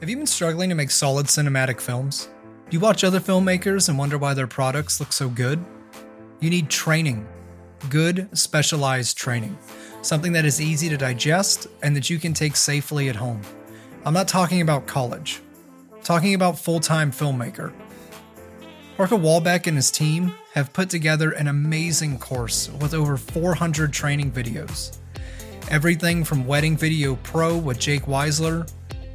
Have 0.00 0.08
you 0.08 0.16
been 0.16 0.26
struggling 0.26 0.70
to 0.70 0.74
make 0.74 0.90
solid 0.90 1.26
cinematic 1.26 1.78
films? 1.78 2.30
Do 2.70 2.74
you 2.74 2.80
watch 2.80 3.04
other 3.04 3.20
filmmakers 3.20 3.90
and 3.90 3.98
wonder 3.98 4.16
why 4.16 4.32
their 4.32 4.46
products 4.46 4.98
look 4.98 5.12
so 5.12 5.28
good? 5.28 5.62
You 6.40 6.48
need 6.48 6.70
training. 6.70 7.28
Good, 7.90 8.26
specialized 8.32 9.18
training. 9.18 9.58
Something 10.00 10.32
that 10.32 10.46
is 10.46 10.58
easy 10.58 10.88
to 10.88 10.96
digest 10.96 11.66
and 11.82 11.94
that 11.94 12.08
you 12.08 12.18
can 12.18 12.32
take 12.32 12.56
safely 12.56 13.10
at 13.10 13.16
home. 13.16 13.42
I'm 14.06 14.14
not 14.14 14.26
talking 14.26 14.62
about 14.62 14.86
college. 14.86 15.42
I'm 15.92 16.00
talking 16.00 16.32
about 16.32 16.58
full-time 16.58 17.12
filmmaker. 17.12 17.70
Parker 18.96 19.16
Walbeck 19.16 19.66
and 19.66 19.76
his 19.76 19.90
team 19.90 20.32
have 20.54 20.72
put 20.72 20.88
together 20.88 21.32
an 21.32 21.46
amazing 21.46 22.18
course 22.18 22.70
with 22.80 22.94
over 22.94 23.18
400 23.18 23.92
training 23.92 24.32
videos. 24.32 24.96
Everything 25.70 26.24
from 26.24 26.46
Wedding 26.46 26.74
Video 26.74 27.16
Pro 27.16 27.58
with 27.58 27.78
Jake 27.78 28.04
Weisler 28.04 28.66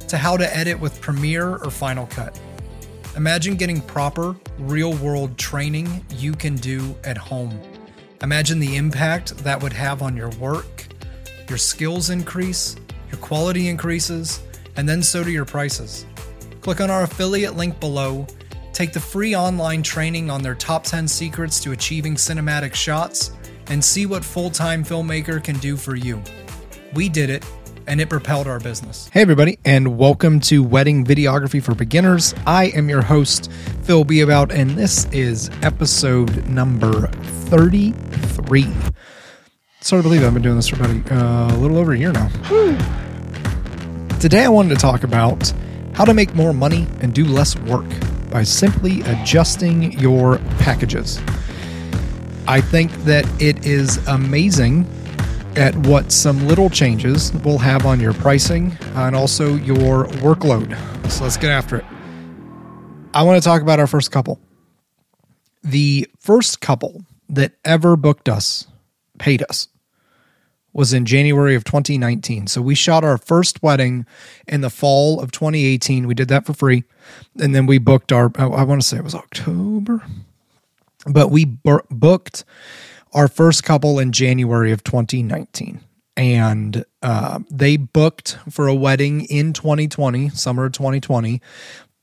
to 0.08 0.16
how 0.16 0.36
to 0.36 0.56
edit 0.56 0.78
with 0.78 1.00
Premiere 1.00 1.56
or 1.56 1.70
Final 1.70 2.06
Cut. 2.06 2.38
Imagine 3.16 3.56
getting 3.56 3.80
proper, 3.80 4.36
real 4.58 4.92
world 4.94 5.38
training 5.38 6.04
you 6.16 6.32
can 6.32 6.56
do 6.56 6.94
at 7.04 7.16
home. 7.16 7.58
Imagine 8.22 8.58
the 8.58 8.76
impact 8.76 9.36
that 9.38 9.62
would 9.62 9.72
have 9.72 10.02
on 10.02 10.16
your 10.16 10.30
work, 10.30 10.86
your 11.48 11.58
skills 11.58 12.10
increase, 12.10 12.76
your 13.10 13.18
quality 13.20 13.68
increases, 13.68 14.42
and 14.76 14.88
then 14.88 15.02
so 15.02 15.24
do 15.24 15.30
your 15.30 15.44
prices. 15.44 16.06
Click 16.60 16.80
on 16.80 16.90
our 16.90 17.04
affiliate 17.04 17.56
link 17.56 17.78
below, 17.80 18.26
take 18.72 18.92
the 18.92 19.00
free 19.00 19.34
online 19.34 19.82
training 19.82 20.30
on 20.30 20.42
their 20.42 20.54
top 20.54 20.84
10 20.84 21.08
secrets 21.08 21.60
to 21.60 21.72
achieving 21.72 22.14
cinematic 22.14 22.74
shots, 22.74 23.32
and 23.68 23.82
see 23.84 24.06
what 24.06 24.24
full 24.24 24.50
time 24.50 24.84
filmmaker 24.84 25.42
can 25.42 25.56
do 25.58 25.76
for 25.76 25.96
you. 25.96 26.22
We 26.94 27.08
did 27.08 27.30
it 27.30 27.44
and 27.86 28.00
it 28.00 28.08
propelled 28.08 28.46
our 28.46 28.58
business. 28.58 29.08
Hey, 29.12 29.22
everybody, 29.22 29.58
and 29.64 29.96
welcome 29.98 30.40
to 30.40 30.62
Wedding 30.62 31.04
Videography 31.04 31.62
for 31.62 31.74
Beginners. 31.74 32.34
I 32.46 32.66
am 32.66 32.88
your 32.88 33.02
host, 33.02 33.50
Phil 33.82 34.04
Beabout, 34.04 34.52
and 34.52 34.70
this 34.70 35.06
is 35.12 35.50
episode 35.62 36.46
number 36.46 37.08
33. 37.48 38.66
It's 39.80 39.90
hard 39.90 40.02
to 40.02 40.08
believe 40.08 40.24
I've 40.24 40.34
been 40.34 40.42
doing 40.42 40.56
this 40.56 40.68
for 40.68 40.76
about 40.76 40.90
a 40.90 41.14
uh, 41.14 41.56
little 41.56 41.78
over 41.78 41.92
a 41.92 41.98
year 41.98 42.12
now. 42.12 42.28
Today, 44.18 44.44
I 44.44 44.48
wanted 44.48 44.70
to 44.70 44.80
talk 44.80 45.04
about 45.04 45.52
how 45.94 46.04
to 46.04 46.14
make 46.14 46.34
more 46.34 46.52
money 46.52 46.86
and 47.00 47.14
do 47.14 47.24
less 47.24 47.56
work 47.56 47.86
by 48.30 48.42
simply 48.42 49.02
adjusting 49.02 49.92
your 49.92 50.38
packages. 50.58 51.20
I 52.48 52.60
think 52.60 52.92
that 53.04 53.24
it 53.40 53.64
is 53.66 53.98
amazing 54.06 54.86
at 55.56 55.74
what 55.86 56.12
some 56.12 56.46
little 56.46 56.68
changes 56.68 57.32
will 57.44 57.58
have 57.58 57.86
on 57.86 57.98
your 57.98 58.12
pricing 58.12 58.76
and 58.94 59.16
also 59.16 59.54
your 59.54 60.06
workload. 60.06 60.76
So 61.10 61.24
let's 61.24 61.36
get 61.36 61.50
after 61.50 61.76
it. 61.76 61.84
I 63.14 63.22
want 63.22 63.42
to 63.42 63.48
talk 63.48 63.62
about 63.62 63.80
our 63.80 63.86
first 63.86 64.10
couple. 64.10 64.38
The 65.64 66.06
first 66.20 66.60
couple 66.60 67.04
that 67.28 67.52
ever 67.64 67.96
booked 67.96 68.28
us, 68.28 68.66
paid 69.18 69.42
us, 69.48 69.68
was 70.74 70.92
in 70.92 71.06
January 71.06 71.54
of 71.54 71.64
2019. 71.64 72.48
So 72.48 72.60
we 72.60 72.74
shot 72.74 73.02
our 73.02 73.16
first 73.16 73.62
wedding 73.62 74.04
in 74.46 74.60
the 74.60 74.68
fall 74.68 75.20
of 75.20 75.32
2018. 75.32 76.06
We 76.06 76.12
did 76.12 76.28
that 76.28 76.44
for 76.44 76.52
free. 76.52 76.84
And 77.40 77.54
then 77.54 77.64
we 77.64 77.78
booked 77.78 78.12
our, 78.12 78.30
I 78.36 78.62
want 78.62 78.82
to 78.82 78.86
say 78.86 78.98
it 78.98 79.04
was 79.04 79.14
October, 79.14 80.02
but 81.06 81.30
we 81.30 81.46
booked 81.46 82.44
our 83.16 83.28
first 83.28 83.64
couple 83.64 83.98
in 83.98 84.12
January 84.12 84.70
of 84.70 84.84
2019. 84.84 85.80
And 86.18 86.84
uh, 87.02 87.40
they 87.50 87.76
booked 87.78 88.38
for 88.50 88.68
a 88.68 88.74
wedding 88.74 89.22
in 89.22 89.54
2020, 89.54 90.28
summer 90.30 90.68
2020, 90.68 91.40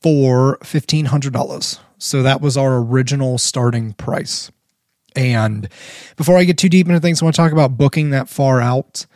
for 0.02 0.58
$1,500. 0.58 1.78
So 1.98 2.22
that 2.22 2.40
was 2.40 2.56
our 2.56 2.76
original 2.76 3.38
starting 3.38 3.92
price. 3.94 4.50
And 5.16 5.68
before 6.16 6.36
I 6.36 6.44
get 6.44 6.58
too 6.58 6.68
deep 6.68 6.88
into 6.88 7.00
things, 7.00 7.22
I 7.22 7.24
want 7.24 7.36
to 7.36 7.42
talk 7.42 7.52
about 7.52 7.78
booking 7.78 8.10
that 8.10 8.28
far 8.28 8.60
out. 8.60 9.06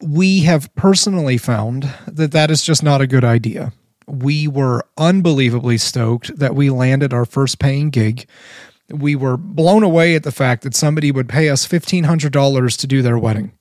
We 0.00 0.40
have 0.40 0.72
personally 0.76 1.36
found 1.36 1.92
that 2.06 2.30
that 2.30 2.50
is 2.50 2.62
just 2.62 2.82
not 2.82 3.00
a 3.00 3.08
good 3.08 3.24
idea. 3.24 3.72
We 4.06 4.46
were 4.46 4.84
unbelievably 4.96 5.78
stoked 5.78 6.36
that 6.38 6.54
we 6.54 6.70
landed 6.70 7.12
our 7.12 7.24
first 7.24 7.58
paying 7.58 7.90
gig 7.90 8.26
we 9.00 9.16
were 9.16 9.36
blown 9.36 9.82
away 9.82 10.14
at 10.14 10.22
the 10.22 10.32
fact 10.32 10.62
that 10.62 10.74
somebody 10.74 11.10
would 11.10 11.28
pay 11.28 11.48
us 11.48 11.66
$1,500 11.66 12.78
to 12.78 12.86
do 12.86 13.02
their 13.02 13.18
wedding. 13.18 13.52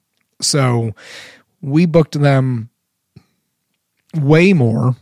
So 0.41 0.93
we 1.61 1.85
booked 1.85 2.19
them 2.19 2.69
way 4.15 4.53
more 4.53 4.95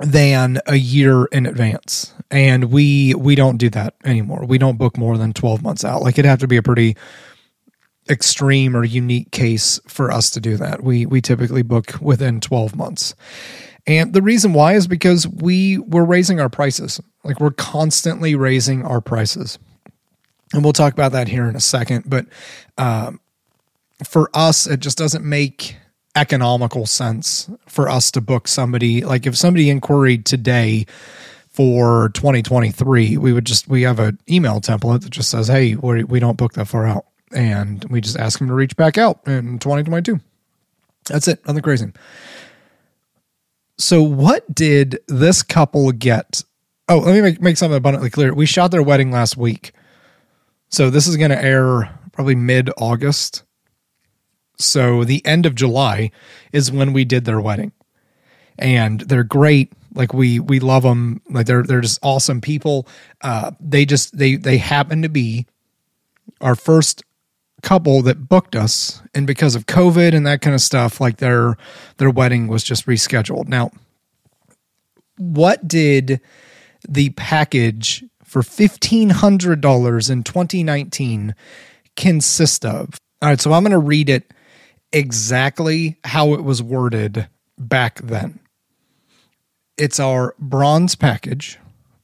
than 0.00 0.58
a 0.66 0.76
year 0.76 1.26
in 1.26 1.46
advance. 1.46 2.12
And 2.30 2.72
we 2.72 3.14
we 3.14 3.34
don't 3.34 3.58
do 3.58 3.70
that 3.70 3.94
anymore. 4.04 4.44
We 4.44 4.58
don't 4.58 4.78
book 4.78 4.96
more 4.96 5.16
than 5.16 5.32
12 5.32 5.62
months 5.62 5.84
out. 5.84 6.02
Like 6.02 6.14
it'd 6.14 6.24
have 6.28 6.40
to 6.40 6.48
be 6.48 6.56
a 6.56 6.62
pretty 6.62 6.96
extreme 8.10 8.76
or 8.76 8.84
unique 8.84 9.30
case 9.30 9.80
for 9.86 10.10
us 10.10 10.30
to 10.30 10.40
do 10.40 10.56
that. 10.56 10.82
We 10.82 11.06
we 11.06 11.20
typically 11.20 11.62
book 11.62 11.94
within 12.00 12.40
12 12.40 12.74
months. 12.74 13.14
And 13.86 14.14
the 14.14 14.22
reason 14.22 14.52
why 14.52 14.74
is 14.74 14.86
because 14.86 15.28
we 15.28 15.78
were 15.78 16.04
raising 16.04 16.40
our 16.40 16.48
prices. 16.48 17.00
Like 17.24 17.40
we're 17.40 17.50
constantly 17.50 18.34
raising 18.34 18.84
our 18.84 19.00
prices. 19.00 19.58
And 20.52 20.62
we'll 20.62 20.72
talk 20.72 20.92
about 20.92 21.12
that 21.12 21.28
here 21.28 21.48
in 21.48 21.56
a 21.56 21.60
second. 21.60 22.04
But 22.06 22.26
um, 22.78 23.20
for 24.04 24.30
us, 24.34 24.66
it 24.66 24.80
just 24.80 24.98
doesn't 24.98 25.24
make 25.24 25.76
economical 26.14 26.86
sense 26.86 27.50
for 27.66 27.88
us 27.88 28.10
to 28.12 28.20
book 28.20 28.46
somebody. 28.46 29.04
Like 29.04 29.26
if 29.26 29.36
somebody 29.36 29.70
inquired 29.70 30.26
today 30.26 30.86
for 31.48 32.10
2023, 32.10 33.16
we 33.16 33.32
would 33.32 33.44
just, 33.44 33.68
we 33.68 33.82
have 33.82 33.98
an 33.98 34.18
email 34.30 34.60
template 34.60 35.02
that 35.02 35.10
just 35.10 35.30
says, 35.30 35.48
hey, 35.48 35.74
we 35.74 36.20
don't 36.20 36.36
book 36.36 36.52
that 36.54 36.68
far 36.68 36.86
out. 36.86 37.06
And 37.32 37.84
we 37.90 38.00
just 38.00 38.16
ask 38.16 38.38
them 38.38 38.46
to 38.48 38.54
reach 38.54 38.76
back 38.76 38.96
out 38.96 39.26
in 39.26 39.58
2022. 39.58 40.20
That's 41.06 41.26
it. 41.26 41.44
Nothing 41.46 41.62
crazy. 41.62 41.92
So, 43.76 44.02
what 44.02 44.54
did 44.54 45.00
this 45.08 45.42
couple 45.42 45.90
get? 45.92 46.42
Oh, 46.88 46.98
let 46.98 47.14
me 47.14 47.20
make, 47.22 47.40
make 47.40 47.56
something 47.56 47.76
abundantly 47.76 48.10
clear. 48.10 48.34
We 48.34 48.46
shot 48.46 48.70
their 48.70 48.82
wedding 48.82 49.10
last 49.10 49.36
week. 49.36 49.72
So, 50.68 50.90
this 50.90 51.06
is 51.06 51.16
going 51.16 51.30
to 51.30 51.42
air 51.42 51.98
probably 52.12 52.34
mid 52.34 52.70
August. 52.76 53.42
So, 54.58 55.04
the 55.04 55.24
end 55.24 55.46
of 55.46 55.54
July 55.54 56.10
is 56.52 56.70
when 56.70 56.92
we 56.92 57.04
did 57.04 57.24
their 57.24 57.40
wedding. 57.40 57.72
And 58.58 59.00
they're 59.00 59.24
great. 59.24 59.72
Like 59.94 60.12
we 60.12 60.40
we 60.40 60.60
love 60.60 60.82
them. 60.82 61.22
Like 61.28 61.46
they're 61.46 61.62
they're 61.62 61.80
just 61.80 62.00
awesome 62.02 62.40
people. 62.40 62.86
Uh, 63.20 63.52
they 63.60 63.84
just 63.84 64.16
they 64.16 64.36
they 64.36 64.58
happen 64.58 65.02
to 65.02 65.08
be 65.08 65.46
our 66.40 66.54
first 66.54 67.02
couple 67.62 68.02
that 68.02 68.28
booked 68.28 68.54
us 68.54 69.02
and 69.14 69.26
because 69.26 69.54
of 69.54 69.64
covid 69.64 70.14
and 70.14 70.26
that 70.26 70.42
kind 70.42 70.54
of 70.54 70.60
stuff 70.60 71.00
like 71.00 71.16
their 71.16 71.56
their 71.96 72.10
wedding 72.10 72.46
was 72.46 72.62
just 72.62 72.84
rescheduled 72.86 73.48
now 73.48 73.70
what 75.16 75.66
did 75.66 76.20
the 76.88 77.10
package 77.10 78.04
for 78.22 78.42
$1500 78.42 80.10
in 80.10 80.22
2019 80.22 81.34
consist 81.96 82.64
of. 82.64 82.98
All 83.22 83.28
right 83.30 83.40
so 83.40 83.52
i'm 83.52 83.62
going 83.62 83.70
to 83.70 83.78
read 83.78 84.10
it 84.10 84.32
exactly 84.92 85.96
how 86.04 86.34
it 86.34 86.44
was 86.44 86.62
worded 86.62 87.28
back 87.58 88.00
then. 88.00 88.38
It's 89.76 89.98
our 89.98 90.34
bronze 90.38 90.94
package. 90.94 91.58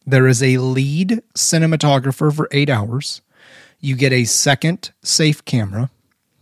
There 0.04 0.26
is 0.26 0.42
a 0.42 0.58
lead 0.58 1.22
cinematographer 1.36 2.34
for 2.34 2.48
eight 2.50 2.68
hours. 2.68 3.22
You 3.78 3.94
get 3.94 4.12
a 4.12 4.24
second 4.24 4.90
safe 5.02 5.44
camera, 5.44 5.90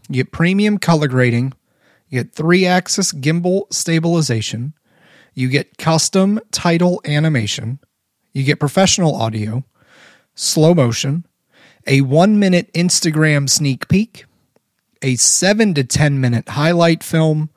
you 0.08 0.24
get 0.24 0.32
premium 0.32 0.78
color 0.78 1.06
grading, 1.06 1.52
you 2.08 2.22
get 2.22 2.32
three 2.32 2.66
axis 2.66 3.12
gimbal 3.12 3.72
stabilization, 3.72 4.72
you 5.34 5.48
get 5.48 5.76
custom 5.76 6.40
title 6.50 7.00
animation, 7.04 7.78
you 8.32 8.44
get 8.44 8.60
professional 8.60 9.14
audio, 9.14 9.64
slow 10.34 10.74
motion, 10.74 11.26
a 11.86 12.02
one 12.02 12.38
minute 12.38 12.72
Instagram 12.72 13.48
sneak 13.48 13.88
peek, 13.88 14.24
a 15.02 15.16
seven 15.16 15.74
to 15.74 15.84
10 15.84 16.20
minute 16.20 16.48
highlight 16.50 17.02
film, 17.02 17.50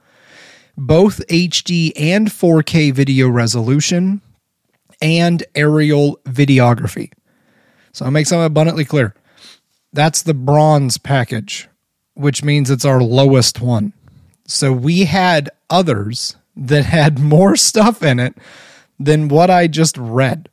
both 0.78 1.26
HD 1.28 1.92
and 1.96 2.30
4K 2.30 2.94
video 2.94 3.30
resolution, 3.30 4.22
and 5.02 5.44
aerial 5.56 6.18
videography. 6.26 7.12
So 7.94 8.06
I'll 8.06 8.12
make 8.12 8.28
something 8.28 8.46
abundantly 8.46 8.86
clear. 8.86 9.14
That's 9.94 10.22
the 10.22 10.34
bronze 10.34 10.98
package, 10.98 11.68
which 12.14 12.44
means 12.44 12.70
it's 12.70 12.86
our 12.86 13.02
lowest 13.02 13.60
one. 13.60 13.94
So 14.48 14.72
we 14.72 15.06
had 15.06 15.50
others 15.70 16.36
that 16.56 16.86
had 16.86 17.20
more 17.24 17.56
stuff 17.56 18.04
in 18.04 18.20
it 18.20 18.36
than 19.00 19.28
what 19.28 19.50
I 19.50 19.68
just 19.68 19.98
read. 19.98 20.50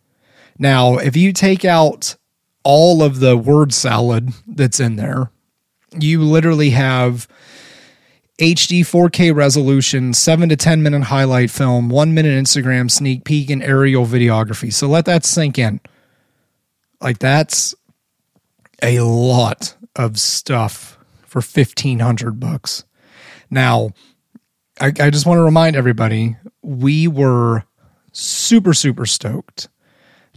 Now, 0.59 0.97
if 0.97 1.17
you 1.17 1.33
take 1.33 1.65
out 1.65 2.17
all 2.65 3.03
of 3.03 3.21
the 3.21 3.37
word 3.37 3.73
salad 3.73 4.31
that's 4.47 4.81
in 4.81 4.97
there, 4.97 5.31
you 5.99 6.23
literally 6.23 6.71
have 6.71 7.29
HD 8.39 8.81
4K 8.81 9.35
resolution, 9.35 10.15
seven 10.15 10.49
to 10.49 10.57
10 10.57 10.83
minute 10.83 11.05
highlight 11.05 11.51
film, 11.51 11.89
one 11.89 12.15
minute 12.15 12.41
Instagram 12.41 12.91
sneak 12.91 13.25
peek, 13.25 13.51
and 13.51 13.63
aerial 13.63 14.07
videography. 14.07 14.73
So 14.73 14.87
let 14.87 15.07
that 15.07 15.25
sink 15.25 15.59
in. 15.59 15.81
Like 17.01 17.19
that's 17.19 17.75
a 18.83 19.01
lot 19.01 19.77
of 19.97 20.19
stuff 20.19 20.99
for 21.27 21.41
1500 21.41 22.39
bucks. 22.39 22.85
Now, 23.51 23.91
I, 24.81 24.87
I 24.87 25.11
just 25.11 25.27
want 25.27 25.39
to 25.39 25.43
remind 25.43 25.75
everybody 25.75 26.37
we 26.63 27.09
were 27.09 27.65
super, 28.13 28.75
super 28.75 29.07
stoked 29.07 29.69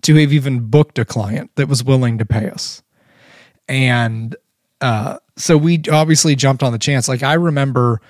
to 0.02 0.16
have 0.16 0.34
even 0.34 0.70
booked 0.70 1.00
a 1.00 1.06
client 1.06 1.52
that 1.56 1.68
was 1.68 1.84
willing 1.84 2.18
to 2.18 2.26
pay 2.26 2.50
us. 2.50 2.82
And 3.68 4.36
uh, 4.82 5.20
so 5.38 5.58
we 5.58 5.82
obviously 5.92 6.36
jumped 6.36 6.64
on 6.64 6.72
the 6.72 6.80
chance. 6.80 7.08
Like 7.08 7.24
I 7.24 7.34
remember 7.34 8.02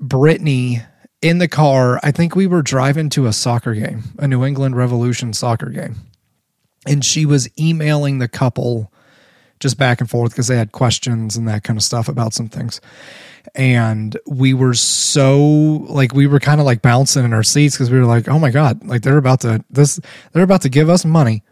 Brittany 0.00 0.82
in 1.22 1.38
the 1.38 1.48
car, 1.48 1.98
I 2.02 2.12
think 2.12 2.36
we 2.36 2.46
were 2.46 2.62
driving 2.62 3.08
to 3.10 3.26
a 3.26 3.32
soccer 3.32 3.74
game, 3.74 4.04
a 4.18 4.28
New 4.28 4.44
England 4.44 4.76
Revolution 4.76 5.32
soccer 5.32 5.70
game. 5.70 5.96
And 6.86 7.04
she 7.04 7.26
was 7.26 7.48
emailing 7.58 8.18
the 8.18 8.28
couple 8.28 8.92
just 9.60 9.78
back 9.78 10.00
and 10.00 10.10
forth 10.10 10.32
because 10.32 10.48
they 10.48 10.56
had 10.56 10.72
questions 10.72 11.36
and 11.36 11.48
that 11.48 11.64
kind 11.64 11.78
of 11.78 11.82
stuff 11.82 12.08
about 12.08 12.34
some 12.34 12.48
things. 12.48 12.80
And 13.54 14.16
we 14.26 14.54
were 14.54 14.74
so 14.74 15.38
like 15.88 16.12
we 16.12 16.26
were 16.26 16.40
kind 16.40 16.60
of 16.60 16.66
like 16.66 16.82
bouncing 16.82 17.24
in 17.24 17.32
our 17.32 17.42
seats 17.42 17.76
because 17.76 17.90
we 17.90 17.98
were 17.98 18.04
like, 18.04 18.28
oh 18.28 18.38
my 18.38 18.50
God, 18.50 18.86
like 18.86 19.02
they're 19.02 19.18
about 19.18 19.40
to 19.40 19.64
this 19.70 20.00
they're 20.32 20.42
about 20.42 20.62
to 20.62 20.68
give 20.68 20.90
us 20.90 21.04
money 21.04 21.42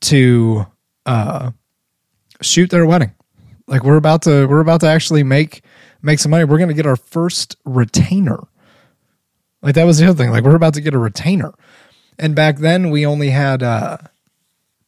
to 0.00 0.66
uh 1.06 1.50
shoot 2.40 2.70
their 2.70 2.86
wedding. 2.86 3.12
Like 3.66 3.84
we're 3.84 3.96
about 3.96 4.22
to 4.22 4.46
we're 4.46 4.60
about 4.60 4.80
to 4.80 4.88
actually 4.88 5.22
make 5.22 5.62
make 6.02 6.18
some 6.18 6.30
money. 6.30 6.44
We're 6.44 6.58
gonna 6.58 6.74
get 6.74 6.86
our 6.86 6.96
first 6.96 7.56
retainer. 7.64 8.40
Like 9.62 9.74
that 9.74 9.84
was 9.84 9.98
the 9.98 10.06
other 10.06 10.16
thing. 10.16 10.30
Like 10.30 10.44
we're 10.44 10.56
about 10.56 10.74
to 10.74 10.80
get 10.80 10.94
a 10.94 10.98
retainer. 10.98 11.52
And 12.18 12.34
back 12.34 12.58
then 12.58 12.90
we 12.90 13.06
only 13.06 13.30
had 13.30 13.62
uh 13.62 13.98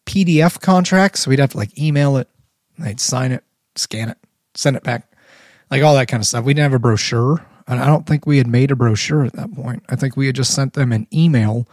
PDF 0.07 0.61
contracts. 0.61 1.21
So 1.21 1.31
we'd 1.31 1.39
have 1.39 1.51
to 1.51 1.57
like 1.57 1.79
email 1.79 2.17
it, 2.17 2.29
they'd 2.79 3.01
sign 3.01 3.33
it, 3.33 3.45
scan 3.75 4.09
it, 4.09 4.19
send 4.55 4.77
it 4.77 4.83
back, 4.83 5.11
like 5.71 5.83
all 5.83 5.95
that 5.95 6.09
kind 6.09 6.23
of 6.23 6.27
stuff. 6.27 6.45
We 6.45 6.55
didn't 6.55 6.71
have 6.71 6.77
a 6.77 6.83
brochure. 6.83 7.45
And 7.69 7.81
I 7.81 7.87
don't 7.87 8.07
think 8.07 8.27
we 8.27 8.39
had 8.39 8.47
made 8.47 8.71
a 8.71 8.77
brochure 8.77 9.25
at 9.25 9.33
that 9.33 9.53
point. 9.53 9.83
I 9.89 9.97
think 9.97 10.17
we 10.17 10.27
had 10.27 10.37
just 10.37 10.55
sent 10.55 10.75
them 10.75 10.93
an 10.93 11.09
email 11.13 11.69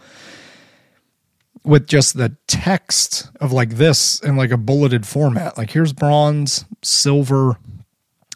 with 1.64 1.86
just 1.86 2.16
the 2.16 2.36
text 2.46 3.30
of 3.40 3.52
like 3.52 3.70
this 3.70 4.20
in 4.20 4.36
like 4.36 4.50
a 4.50 4.56
bulleted 4.56 5.06
format. 5.06 5.56
Like 5.56 5.70
here's 5.70 5.92
bronze, 5.92 6.64
silver. 6.82 7.58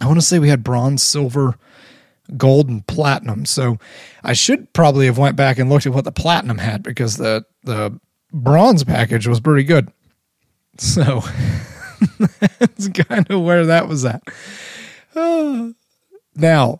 I 0.00 0.06
want 0.06 0.18
to 0.18 0.24
say 0.24 0.38
we 0.38 0.48
had 0.48 0.62
bronze, 0.62 1.02
silver, 1.02 1.58
gold, 2.36 2.68
and 2.68 2.86
platinum. 2.86 3.44
So 3.44 3.78
I 4.22 4.32
should 4.32 4.72
probably 4.72 5.06
have 5.06 5.18
went 5.18 5.36
back 5.36 5.58
and 5.58 5.68
looked 5.68 5.86
at 5.86 5.92
what 5.92 6.04
the 6.04 6.12
platinum 6.12 6.58
had 6.58 6.82
because 6.82 7.16
the 7.16 7.44
the 7.64 7.98
bronze 8.32 8.84
package 8.84 9.26
was 9.26 9.40
pretty 9.40 9.64
good. 9.64 9.90
So 10.78 11.22
that's 12.58 12.88
kind 12.88 13.30
of 13.30 13.42
where 13.42 13.66
that 13.66 13.88
was 13.88 14.04
at. 14.04 14.22
now, 16.34 16.78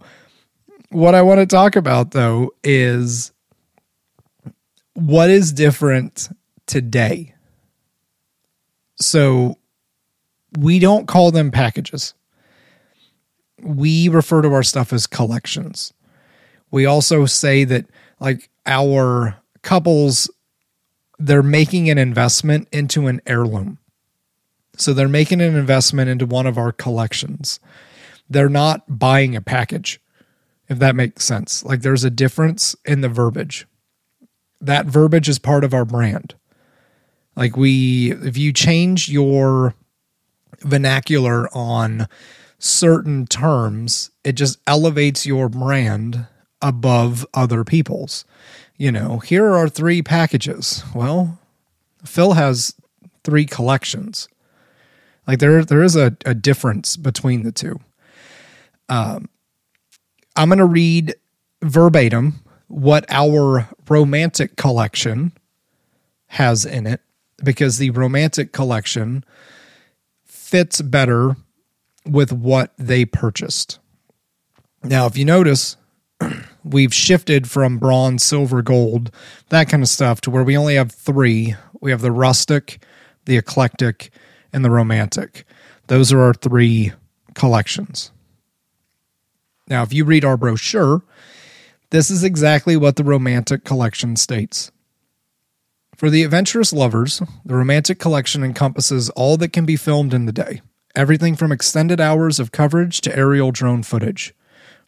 what 0.90 1.14
I 1.14 1.22
want 1.22 1.40
to 1.40 1.46
talk 1.46 1.76
about 1.76 2.12
though 2.12 2.52
is 2.62 3.32
what 4.94 5.30
is 5.30 5.52
different 5.52 6.28
today. 6.66 7.34
So 9.00 9.56
we 10.58 10.78
don't 10.78 11.06
call 11.06 11.30
them 11.30 11.50
packages. 11.50 12.14
We 13.60 14.08
refer 14.08 14.42
to 14.42 14.52
our 14.52 14.62
stuff 14.62 14.92
as 14.92 15.06
collections. 15.06 15.92
We 16.70 16.86
also 16.86 17.26
say 17.26 17.64
that 17.64 17.86
like 18.20 18.50
our 18.66 19.36
couples 19.62 20.30
they're 21.18 21.42
making 21.42 21.90
an 21.90 21.98
investment 21.98 22.68
into 22.72 23.06
an 23.06 23.20
heirloom. 23.26 23.78
So 24.76 24.92
they're 24.92 25.08
making 25.08 25.40
an 25.40 25.56
investment 25.56 26.08
into 26.08 26.26
one 26.26 26.46
of 26.46 26.56
our 26.56 26.70
collections. 26.70 27.58
They're 28.30 28.48
not 28.48 28.98
buying 28.98 29.34
a 29.34 29.40
package, 29.40 30.00
if 30.68 30.78
that 30.78 30.94
makes 30.94 31.24
sense. 31.24 31.64
Like 31.64 31.82
there's 31.82 32.04
a 32.04 32.10
difference 32.10 32.76
in 32.84 33.00
the 33.00 33.08
verbiage. 33.08 33.66
That 34.60 34.86
verbiage 34.86 35.28
is 35.28 35.38
part 35.38 35.64
of 35.64 35.74
our 35.74 35.84
brand. 35.84 36.34
Like 37.34 37.56
we, 37.56 38.12
if 38.12 38.36
you 38.36 38.52
change 38.52 39.08
your 39.08 39.74
vernacular 40.60 41.48
on 41.56 42.06
certain 42.58 43.26
terms, 43.26 44.10
it 44.24 44.32
just 44.32 44.58
elevates 44.66 45.26
your 45.26 45.48
brand 45.48 46.26
above 46.60 47.24
other 47.34 47.64
people's 47.64 48.24
you 48.78 48.92
know, 48.92 49.18
here 49.18 49.52
are 49.52 49.68
three 49.68 50.02
packages. 50.02 50.84
Well, 50.94 51.38
Phil 52.04 52.32
has 52.32 52.74
three 53.24 53.44
collections. 53.44 54.28
Like 55.26 55.40
there, 55.40 55.64
there 55.64 55.82
is 55.82 55.96
a, 55.96 56.16
a 56.24 56.34
difference 56.34 56.96
between 56.96 57.42
the 57.42 57.52
two. 57.52 57.80
Um, 58.88 59.28
I'm 60.36 60.48
going 60.48 60.58
to 60.58 60.64
read 60.64 61.14
verbatim 61.60 62.40
what 62.68 63.04
our 63.10 63.68
romantic 63.88 64.56
collection 64.56 65.32
has 66.28 66.64
in 66.64 66.86
it 66.86 67.00
because 67.42 67.78
the 67.78 67.90
romantic 67.90 68.52
collection 68.52 69.24
fits 70.24 70.80
better 70.80 71.36
with 72.06 72.32
what 72.32 72.72
they 72.78 73.04
purchased. 73.04 73.78
Now, 74.82 75.06
if 75.06 75.18
you 75.18 75.24
notice, 75.24 75.76
we've 76.64 76.94
shifted 76.94 77.50
from 77.50 77.78
bronze, 77.78 78.22
silver, 78.22 78.62
gold, 78.62 79.10
that 79.48 79.68
kind 79.68 79.82
of 79.82 79.88
stuff 79.88 80.20
to 80.22 80.30
where 80.30 80.44
we 80.44 80.56
only 80.56 80.74
have 80.74 80.92
three. 80.92 81.54
We 81.80 81.90
have 81.90 82.00
the 82.00 82.12
rustic, 82.12 82.82
the 83.24 83.36
eclectic, 83.36 84.10
and 84.52 84.64
the 84.64 84.70
romantic. 84.70 85.44
Those 85.86 86.12
are 86.12 86.20
our 86.20 86.34
three 86.34 86.92
collections. 87.34 88.10
Now, 89.68 89.82
if 89.82 89.92
you 89.92 90.04
read 90.04 90.24
our 90.24 90.36
brochure, 90.36 91.02
this 91.90 92.10
is 92.10 92.24
exactly 92.24 92.76
what 92.76 92.96
the 92.96 93.04
romantic 93.04 93.64
collection 93.64 94.16
states. 94.16 94.70
For 95.96 96.10
the 96.10 96.22
adventurous 96.22 96.72
lovers, 96.72 97.20
the 97.44 97.56
romantic 97.56 97.98
collection 97.98 98.44
encompasses 98.44 99.10
all 99.10 99.36
that 99.38 99.52
can 99.52 99.66
be 99.66 99.76
filmed 99.76 100.14
in 100.14 100.26
the 100.26 100.32
day, 100.32 100.62
everything 100.94 101.34
from 101.34 101.50
extended 101.50 102.00
hours 102.00 102.38
of 102.38 102.52
coverage 102.52 103.00
to 103.02 103.16
aerial 103.16 103.50
drone 103.50 103.82
footage. 103.82 104.34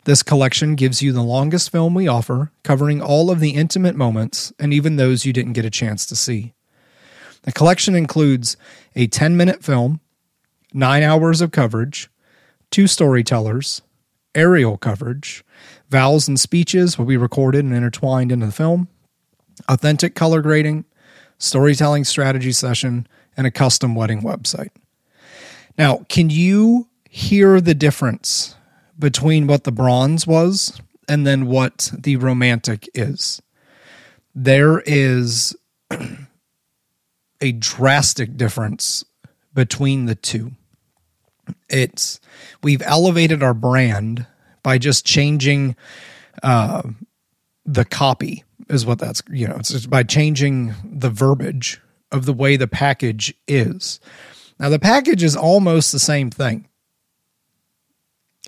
This 0.05 0.23
collection 0.23 0.77
gives 0.77 1.03
you 1.03 1.13
the 1.13 1.23
longest 1.23 1.71
film 1.71 1.95
we 1.95 2.09
offer, 2.09 2.53
covering 2.63 3.03
all 3.03 3.31
of 3.31 3.41
the 3.41 3.51
intimate 3.51 3.97
moments 3.97 4.53
and 4.59 4.73
even 4.73 4.97
those 4.97 5.27
you 5.27 5.33
didn't 5.33 5.53
get 5.53 5.65
a 5.65 5.71
chance 5.71 6.07
to 6.07 6.17
see. 6.17 6.55
The 7.43 7.53
collection 7.53 7.95
includes 7.95 8.57
a 8.97 9.07
10 9.07 9.37
minute 9.37 9.63
film, 9.63 10.01
nine 10.73 11.03
hours 11.03 11.41
of 11.41 11.53
coverage, 11.53 12.09
two 12.71 12.87
storytellers, 12.87 13.83
aerial 14.35 14.79
coverage, 14.79 15.45
vows 15.91 16.29
and 16.29 16.39
speeches 16.39 16.99
will 16.99 17.07
be 17.07 17.17
recorded 17.17 17.65
and 17.65 17.75
intertwined 17.75 18.33
into 18.33 18.47
the 18.47 18.53
film, 18.53 18.89
authentic 19.69 20.15
color 20.15 20.41
grading, 20.41 20.85
storytelling 21.39 22.05
strategy 22.05 22.53
session, 22.53 23.07
and 23.37 23.47
a 23.47 23.51
custom 23.51 23.95
wedding 23.95 24.23
website. 24.23 24.71
Now, 25.77 26.05
can 26.09 26.31
you 26.31 26.89
hear 27.09 27.61
the 27.61 27.75
difference 27.75 28.55
between 29.01 29.47
what 29.47 29.65
the 29.65 29.73
bronze 29.73 30.27
was 30.27 30.81
and 31.09 31.27
then 31.27 31.47
what 31.47 31.91
the 31.99 32.17
romantic 32.17 32.89
is. 32.95 33.43
There 34.35 34.81
is 34.87 35.57
a 37.41 37.53
drastic 37.53 38.37
difference 38.37 39.05
between 39.53 40.07
the 40.07 40.15
two. 40.15 40.53
It's 41.69 42.21
we've 42.63 42.83
elevated 42.83 43.43
our 43.43 43.55
brand 43.55 44.27
by 44.63 44.79
just 44.79 45.05
changing 45.05 45.75
uh, 46.43 46.83
the 47.67 47.85
copy 47.85 48.45
is 48.69 48.87
what 48.87 49.01
that's 49.01 49.23
you 49.31 49.49
know 49.49 49.57
it's 49.57 49.87
by 49.87 50.05
changing 50.05 50.75
the 50.85 51.11
verbiage 51.11 51.81
of 52.13 52.25
the 52.25 52.33
way 52.33 52.57
the 52.57 52.69
package 52.69 53.35
is. 53.49 53.99
Now 54.61 54.69
the 54.69 54.79
package 54.79 55.23
is 55.23 55.37
almost 55.37 55.91
the 55.91 55.99
same 55.99 56.31
thing. 56.31 56.69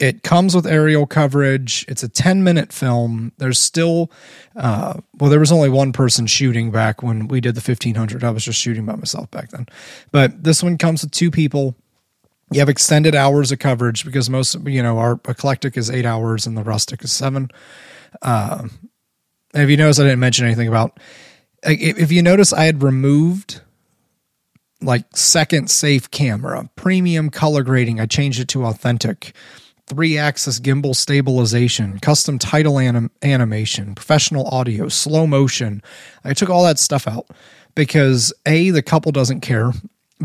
It 0.02 0.24
comes 0.24 0.52
with 0.52 0.66
aerial 0.66 1.06
coverage. 1.06 1.84
It's 1.86 2.02
a 2.02 2.08
10 2.08 2.42
minute 2.42 2.72
film. 2.72 3.30
There's 3.38 3.60
still, 3.60 4.10
uh, 4.56 4.94
well, 5.20 5.30
there 5.30 5.38
was 5.38 5.52
only 5.52 5.68
one 5.68 5.92
person 5.92 6.26
shooting 6.26 6.72
back 6.72 7.04
when 7.04 7.28
we 7.28 7.40
did 7.40 7.54
the 7.54 7.60
1500. 7.60 8.24
I 8.24 8.30
was 8.30 8.44
just 8.44 8.58
shooting 8.58 8.84
by 8.84 8.96
myself 8.96 9.30
back 9.30 9.50
then. 9.50 9.68
But 10.10 10.42
this 10.42 10.60
one 10.60 10.76
comes 10.76 11.02
with 11.02 11.12
two 11.12 11.30
people. 11.30 11.76
You 12.50 12.58
have 12.58 12.68
extended 12.68 13.14
hours 13.14 13.52
of 13.52 13.60
coverage 13.60 14.04
because 14.04 14.28
most, 14.28 14.56
you 14.66 14.82
know, 14.82 14.98
our 14.98 15.20
eclectic 15.28 15.76
is 15.76 15.88
eight 15.88 16.04
hours 16.04 16.48
and 16.48 16.56
the 16.56 16.64
rustic 16.64 17.04
is 17.04 17.12
seven. 17.12 17.48
Uh, 18.22 18.66
if 19.54 19.70
you 19.70 19.76
notice, 19.76 20.00
I 20.00 20.02
didn't 20.02 20.18
mention 20.18 20.46
anything 20.46 20.66
about, 20.66 20.98
if 21.62 22.10
you 22.10 22.22
notice, 22.22 22.52
I 22.52 22.64
had 22.64 22.82
removed 22.82 23.60
like 24.80 25.16
second 25.16 25.70
safe 25.70 26.10
camera, 26.10 26.68
premium 26.74 27.30
color 27.30 27.62
grading. 27.62 28.00
I 28.00 28.06
changed 28.06 28.40
it 28.40 28.48
to 28.48 28.64
authentic 28.64 29.32
three 29.92 30.16
axis 30.16 30.58
gimbal 30.58 30.96
stabilization, 30.96 31.98
custom 31.98 32.38
title 32.38 32.78
anim- 32.78 33.10
animation, 33.22 33.94
professional 33.94 34.46
audio, 34.48 34.88
slow 34.88 35.26
motion. 35.26 35.82
I 36.24 36.32
took 36.32 36.48
all 36.48 36.64
that 36.64 36.78
stuff 36.78 37.06
out 37.06 37.26
because 37.74 38.32
A, 38.46 38.70
the 38.70 38.80
couple 38.80 39.12
doesn't 39.12 39.42
care. 39.42 39.72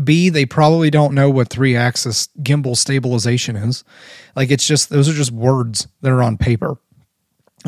B, 0.02 0.30
they 0.30 0.46
probably 0.46 0.88
don't 0.88 1.12
know 1.12 1.28
what 1.28 1.50
three 1.50 1.76
axis 1.76 2.30
gimbal 2.40 2.78
stabilization 2.78 3.56
is. 3.56 3.84
Like 4.34 4.50
it's 4.50 4.66
just, 4.66 4.88
those 4.88 5.06
are 5.06 5.12
just 5.12 5.32
words 5.32 5.86
that 6.00 6.12
are 6.12 6.22
on 6.22 6.38
paper. 6.38 6.78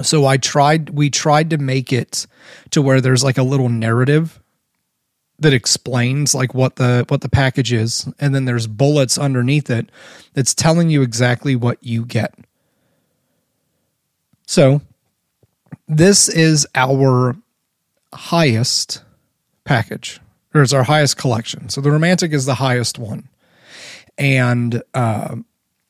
So 0.03 0.25
I 0.25 0.39
tried, 0.39 0.89
we 0.91 1.11
tried 1.11 1.51
to 1.51 1.59
make 1.59 1.93
it 1.93 2.27
to 2.71 2.81
where 2.81 3.03
there's 3.03 3.25
like 3.25 3.37
a 3.37 3.43
little 3.43 3.69
narrative 3.69 4.40
that 5.41 5.55
explains 5.55 6.35
like 6.35 6.55
what 6.55 6.77
the 6.77 7.05
what 7.09 7.23
the 7.23 7.29
package 7.29 7.73
is. 7.73 8.09
And 8.19 8.35
then 8.35 8.45
there's 8.45 8.67
bullets 8.67 9.19
underneath 9.19 9.71
it 9.71 9.91
that's 10.35 10.55
telling 10.55 10.91
you 10.91 11.03
exactly 11.03 11.57
what 11.57 11.79
you 11.83 12.05
get. 12.05 12.35
So 14.47 14.83
this 15.89 16.29
is 16.29 16.67
our 16.75 17.37
highest 18.13 19.03
package 19.65 20.21
or 20.55 20.63
it's 20.63 20.73
our 20.73 20.83
highest 20.83 21.17
collection. 21.17 21.69
So 21.69 21.81
the 21.81 21.91
romantic 21.91 22.33
is 22.33 22.45
the 22.45 22.57
highest 22.57 22.99
one. 22.99 23.29
And 24.19 24.83
uh, 24.93 25.37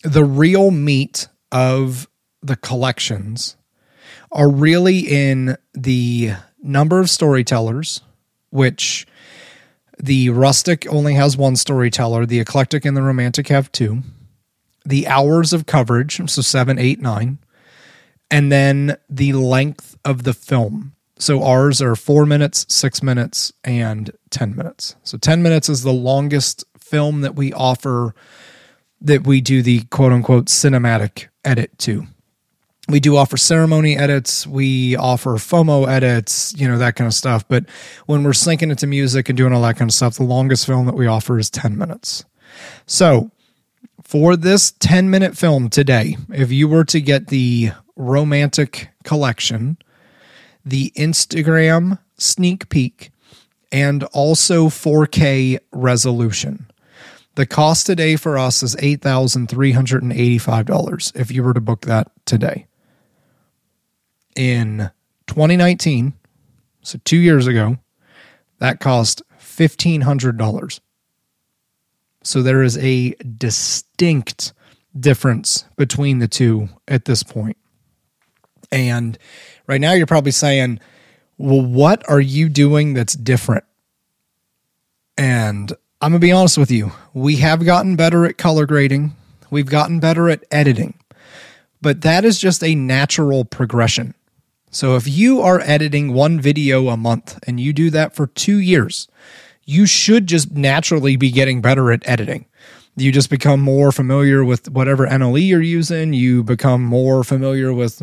the 0.05 0.25
real 0.25 0.71
meat 0.71 1.29
of 1.51 2.09
the 2.43 2.57
collections 2.57 3.57
are 4.31 4.49
really 4.49 5.01
in 5.01 5.57
the 5.75 6.35
number 6.63 7.01
of 7.01 7.11
storytellers 7.11 8.03
which 8.51 9.07
the 10.03 10.31
rustic 10.31 10.87
only 10.89 11.15
has 11.15 11.37
one 11.37 11.57
storyteller. 11.57 12.27
The 12.27 12.41
eclectic 12.41 12.85
and 12.85 12.97
the 12.97 13.03
romantic 13.03 13.49
have 13.49 13.71
two. 13.73 14.03
The 14.85 15.07
hours 15.07 15.53
of 15.53 15.67
coverage, 15.67 16.21
so 16.31 16.43
seven, 16.43 16.79
eight, 16.79 17.01
nine. 17.01 17.39
And 18.31 18.51
then 18.51 18.97
the 19.09 19.33
length 19.35 19.99
of 20.05 20.23
the 20.23 20.33
film. 20.33 20.95
So 21.19 21.43
ours 21.43 21.83
are 21.83 21.97
four 21.97 22.25
minutes, 22.25 22.65
six 22.69 23.03
minutes, 23.03 23.53
and 23.63 24.11
10 24.31 24.57
minutes. 24.57 24.97
So 25.05 25.19
10 25.19 25.43
minutes 25.43 25.69
is 25.69 25.83
the 25.83 25.93
longest 25.93 26.65
film 26.79 27.21
that 27.21 27.35
we 27.35 27.53
offer 27.53 28.15
that 29.03 29.27
we 29.27 29.41
do 29.41 29.63
the 29.63 29.83
quote 29.85 30.13
unquote 30.13 30.47
cinematic 30.47 31.29
edit 31.45 31.79
to 31.79 32.07
we 32.91 33.01
do 33.01 33.17
offer 33.17 33.37
ceremony 33.37 33.97
edits. 33.97 34.47
We 34.47 34.97
offer 34.97 35.37
fomo 35.37 35.89
edits 35.89 36.55
you 36.57 36.69
know 36.69 36.79
that 36.79 36.97
kind 36.97 37.07
of 37.07 37.15
stuff. 37.15 37.47
But 37.49 37.69
when 38.07 38.23
we're 38.23 38.31
syncing 38.31 38.73
it 38.73 38.79
to 38.79 38.87
music 38.87 39.29
and 39.29 39.37
doing 39.37 39.53
all 39.53 39.63
that 39.63 39.77
kind 39.77 39.91
of 39.91 39.95
stuff 39.95 40.17
the 40.17 40.25
longest 40.25 40.67
film 40.67 40.87
that 40.87 40.95
we 40.95 41.07
offer 41.07 41.39
is 41.39 41.51
10 41.51 41.77
minutes. 41.77 42.25
So 42.87 43.31
for 44.11 44.37
this 44.37 44.73
10 44.73 45.09
minute 45.09 45.37
film 45.37 45.69
today 45.69 46.17
if 46.33 46.51
you 46.51 46.67
were 46.67 46.83
to 46.83 47.01
get 47.01 47.29
the 47.29 47.71
romantic 47.95 48.89
collection 49.05 49.79
the 50.65 50.91
instagram 50.97 51.97
sneak 52.19 52.69
peek 52.71 53.13
and 53.71 54.03
also 54.05 54.67
4k 54.67 55.61
resolution 55.71 56.67
the 57.37 57.47
cost 57.47 57.87
today 57.87 58.17
for 58.17 58.37
us 58.37 58.65
is 58.65 58.75
$8,385 58.77 61.17
if 61.17 61.31
you 61.31 61.45
were 61.45 61.55
to 61.55 61.61
book 61.61 61.83
that 61.83 62.11
today 62.25 62.67
in 64.37 64.91
2019, 65.27 66.15
so 66.83 66.99
two 67.05 67.19
years 67.19 67.47
ago, 67.47 67.79
that 68.59 68.81
cost 68.81 69.23
$1,500. 69.39 70.81
So 72.23 72.43
there 72.43 72.63
is 72.63 72.77
a 72.79 73.15
distinct 73.15 74.53
difference 74.99 75.65
between 75.77 76.19
the 76.19 76.29
two 76.29 76.69
at 76.89 77.05
this 77.05 77.23
point. 77.23 77.57
And 78.73 79.19
right 79.67 79.81
now, 79.81 79.93
you're 79.93 80.07
probably 80.07 80.33
saying, 80.33 80.81
well, 81.39 81.65
what 81.65 82.09
are 82.09 82.21
you 82.21 82.49
doing 82.49 82.95
that's 82.95 83.15
different? 83.15 83.65
And 85.17 85.73
I'm 86.01 86.13
going 86.13 86.21
to 86.21 86.27
be 86.27 86.33
honest 86.33 86.57
with 86.57 86.71
you. 86.71 86.93
We 87.13 87.37
have 87.37 87.65
gotten 87.65 87.97
better 87.97 88.25
at 88.27 88.39
color 88.39 88.67
grading, 88.67 89.15
we've 89.51 89.67
gotten 89.67 90.01
better 90.01 90.29
at 90.31 90.45
editing, 90.51 90.99
but 91.83 92.03
that 92.03 92.25
is 92.25 92.39
just 92.39 92.63
a 92.63 92.75
natural 92.75 93.45
progression. 93.45 94.15
So 94.71 94.95
if 94.95 95.09
you 95.09 95.41
are 95.41 95.61
editing 95.61 96.13
one 96.13 96.41
video 96.41 96.89
a 96.89 96.97
month 96.97 97.39
and 97.47 97.59
you 97.59 97.73
do 97.73 97.91
that 97.91 98.15
for 98.15 98.29
two 98.29 98.59
years, 98.59 99.09
you 99.65 99.85
should 99.85 100.27
just 100.27 100.53
naturally 100.53 101.17
be 101.17 101.31
getting 101.31 101.61
better 101.61 101.91
at 101.93 102.09
editing. 102.09 102.47
You 102.97 103.11
just 103.13 103.31
become 103.31 103.61
more 103.61 103.93
familiar 103.93 104.45
with 104.45 104.71
whatever 104.71 105.07
NLE 105.07 105.47
you're 105.47 105.61
using. 105.61 106.13
You 106.13 106.45
become 106.45 106.83
more 106.83 107.25
familiar 107.25 107.73
with, 107.73 108.03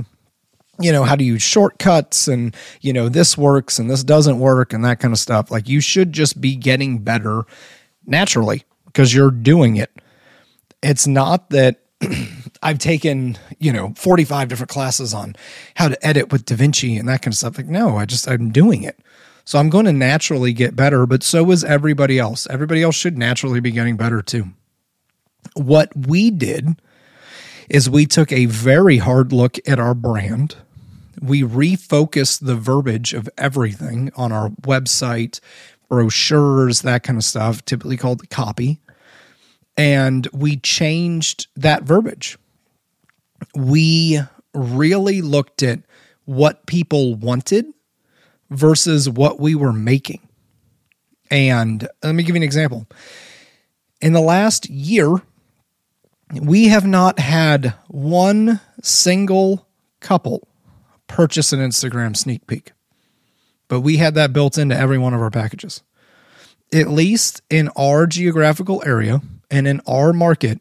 you 0.80 0.92
know, 0.92 1.04
how 1.04 1.16
to 1.16 1.24
use 1.24 1.42
shortcuts 1.42 2.28
and, 2.28 2.56
you 2.82 2.92
know, 2.92 3.08
this 3.08 3.38
works 3.38 3.80
and 3.80 3.90
this 3.90 4.04
doesn't 4.04 4.40
work 4.40 4.74
and 4.74 4.84
that 4.84 5.00
kind 5.00 5.14
of 5.14 5.20
stuff. 5.20 5.50
Like 5.50 5.70
you 5.70 5.80
should 5.80 6.12
just 6.12 6.42
be 6.42 6.56
getting 6.56 7.00
better 7.00 7.44
naturally 8.06 8.64
because 8.86 9.14
you're 9.14 9.32
doing 9.32 9.78
it. 9.78 9.92
It's 10.84 11.08
not 11.08 11.50
that 11.52 11.82
I've 12.62 12.80
taken, 12.80 13.38
you 13.60 13.72
know, 13.72 13.94
45 13.96 14.48
different 14.48 14.70
classes 14.70 15.14
on 15.14 15.36
how 15.76 15.88
to 15.88 16.06
edit 16.06 16.32
with 16.32 16.46
DaVinci 16.46 17.00
and 17.00 17.08
that 17.08 17.22
kind 17.22 17.34
of 17.34 17.38
stuff. 17.38 17.58
Like, 17.58 17.68
no, 17.68 17.98
I 17.98 18.06
just, 18.06 18.28
I'm 18.28 18.52
doing 18.52 18.84
it. 18.84 19.00
So 19.46 19.60
I'm 19.60 19.70
going 19.70 19.86
to 19.86 19.94
naturally 19.94 20.52
get 20.54 20.76
better, 20.76 21.06
but 21.06 21.24
so 21.24 21.52
is 21.52 21.64
everybody 21.64 22.20
else. 22.20 22.48
Everybody 22.50 22.84
else 22.84 22.96
should 22.96 23.18
naturally 23.18 23.60
be 23.60 23.72
getting 23.72 23.96
better 23.96 24.22
too. 24.22 24.48
What 25.54 25.96
we 25.96 26.32
did 26.32 26.82
is 27.70 27.90
we 27.90 28.06
took 28.06 28.32
a 28.32 28.46
very 28.46 28.98
hard 28.98 29.32
look 29.32 29.58
at 29.68 29.80
our 29.80 29.94
brand. 29.94 30.56
We 31.22 31.44
refocused 31.44 32.46
the 32.46 32.56
verbiage 32.56 33.14
of 33.14 33.30
everything 33.38 34.12
on 34.16 34.32
our 34.32 34.50
website, 34.50 35.40
brochures, 35.90 36.82
that 36.82 37.04
kind 37.04 37.18
of 37.18 37.24
stuff, 37.24 37.64
typically 37.64 37.98
called 37.98 38.20
the 38.20 38.28
copy 38.28 38.80
and 39.78 40.28
we 40.34 40.58
changed 40.58 41.48
that 41.56 41.84
verbiage. 41.84 42.38
We 43.56 44.20
really 44.53 45.22
looked 45.22 45.63
at 45.63 45.79
what 46.25 46.65
people 46.65 47.15
wanted 47.15 47.65
versus 48.50 49.10
what 49.10 49.39
we 49.39 49.56
were 49.56 49.74
making. 49.74 50.27
And 51.29 51.88
let 52.03 52.15
me 52.15 52.24
give 52.24 52.36
you 52.36 52.39
an 52.39 52.44
example. 52.44 52.88
In 54.01 54.13
the 54.13 54.22
last 54.22 54.70
year, 54.70 55.22
we 56.34 56.67
have 56.67 56.86
not 56.86 57.20
had 57.20 57.74
one 57.88 58.60
single 58.82 59.67
couple 60.00 60.48
purchase 61.08 61.53
an 61.53 61.60
Instagram 61.60 62.15
sneak 62.15 62.46
peek, 62.48 62.74
but 63.67 63.82
we 63.82 63.98
had 63.98 64.13
that 64.15 64.34
built 64.34 64.58
into 64.58 64.77
every 64.77 64.98
one 64.98 65.13
of 65.13 65.22
our 65.22 65.32
packages. 65.32 65.82
At 66.74 66.89
least 66.89 67.41
in 67.50 67.70
our 67.77 68.06
geographical 68.06 68.84
area, 68.86 69.22
and 69.50 69.67
in 69.67 69.82
our 69.88 70.12
market, 70.12 70.60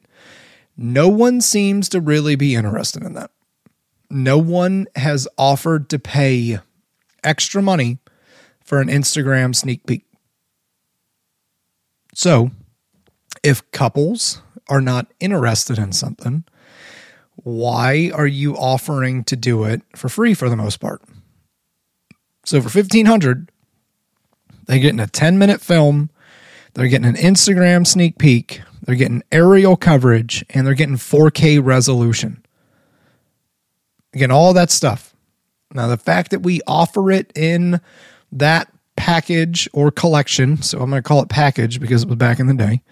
no 0.76 1.08
one 1.08 1.40
seems 1.40 1.88
to 1.90 2.00
really 2.00 2.36
be 2.36 2.54
interested 2.54 3.02
in 3.02 3.14
that. 3.14 3.30
No 4.10 4.38
one 4.38 4.86
has 4.96 5.26
offered 5.36 5.88
to 5.90 5.98
pay 5.98 6.58
extra 7.24 7.62
money 7.62 7.98
for 8.64 8.80
an 8.80 8.88
Instagram 8.88 9.54
sneak 9.54 9.86
peek. 9.86 10.04
So, 12.14 12.50
if 13.42 13.68
couples 13.70 14.42
are 14.68 14.80
not 14.80 15.12
interested 15.20 15.78
in 15.78 15.92
something, 15.92 16.44
why 17.36 18.10
are 18.14 18.26
you 18.26 18.56
offering 18.56 19.22
to 19.24 19.36
do 19.36 19.64
it 19.64 19.82
for 19.94 20.08
free 20.08 20.34
for 20.34 20.48
the 20.48 20.56
most 20.56 20.78
part? 20.78 21.02
So 22.44 22.60
for 22.60 22.68
1500, 22.68 23.50
they're 24.66 24.78
getting 24.78 25.00
a 25.00 25.06
10 25.06 25.38
minute 25.38 25.60
film, 25.60 26.10
they're 26.74 26.88
getting 26.88 27.08
an 27.08 27.16
Instagram 27.16 27.86
sneak 27.86 28.18
peek, 28.18 28.62
they're 28.86 28.94
getting 28.94 29.22
aerial 29.32 29.76
coverage 29.76 30.44
and 30.50 30.66
they're 30.66 30.74
getting 30.74 30.96
4K 30.96 31.62
resolution. 31.62 32.44
Again, 34.14 34.30
all 34.30 34.54
that 34.54 34.70
stuff. 34.70 35.14
Now, 35.74 35.88
the 35.88 35.96
fact 35.96 36.30
that 36.30 36.40
we 36.40 36.60
offer 36.66 37.10
it 37.10 37.32
in 37.34 37.80
that 38.32 38.72
package 38.96 39.68
or 39.72 39.90
collection, 39.90 40.62
so 40.62 40.78
I'm 40.80 40.88
going 40.88 41.02
to 41.02 41.06
call 41.06 41.20
it 41.20 41.28
package 41.28 41.80
because 41.80 42.04
it 42.04 42.08
was 42.08 42.16
back 42.16 42.38
in 42.38 42.46
the 42.46 42.54
day, 42.54 42.82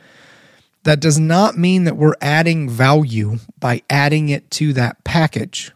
that 0.82 1.00
does 1.00 1.18
not 1.18 1.56
mean 1.56 1.84
that 1.84 1.96
we're 1.96 2.16
adding 2.20 2.68
value 2.68 3.38
by 3.58 3.82
adding 3.88 4.28
it 4.28 4.50
to 4.50 4.72
that 4.74 5.02
package. 5.04 5.72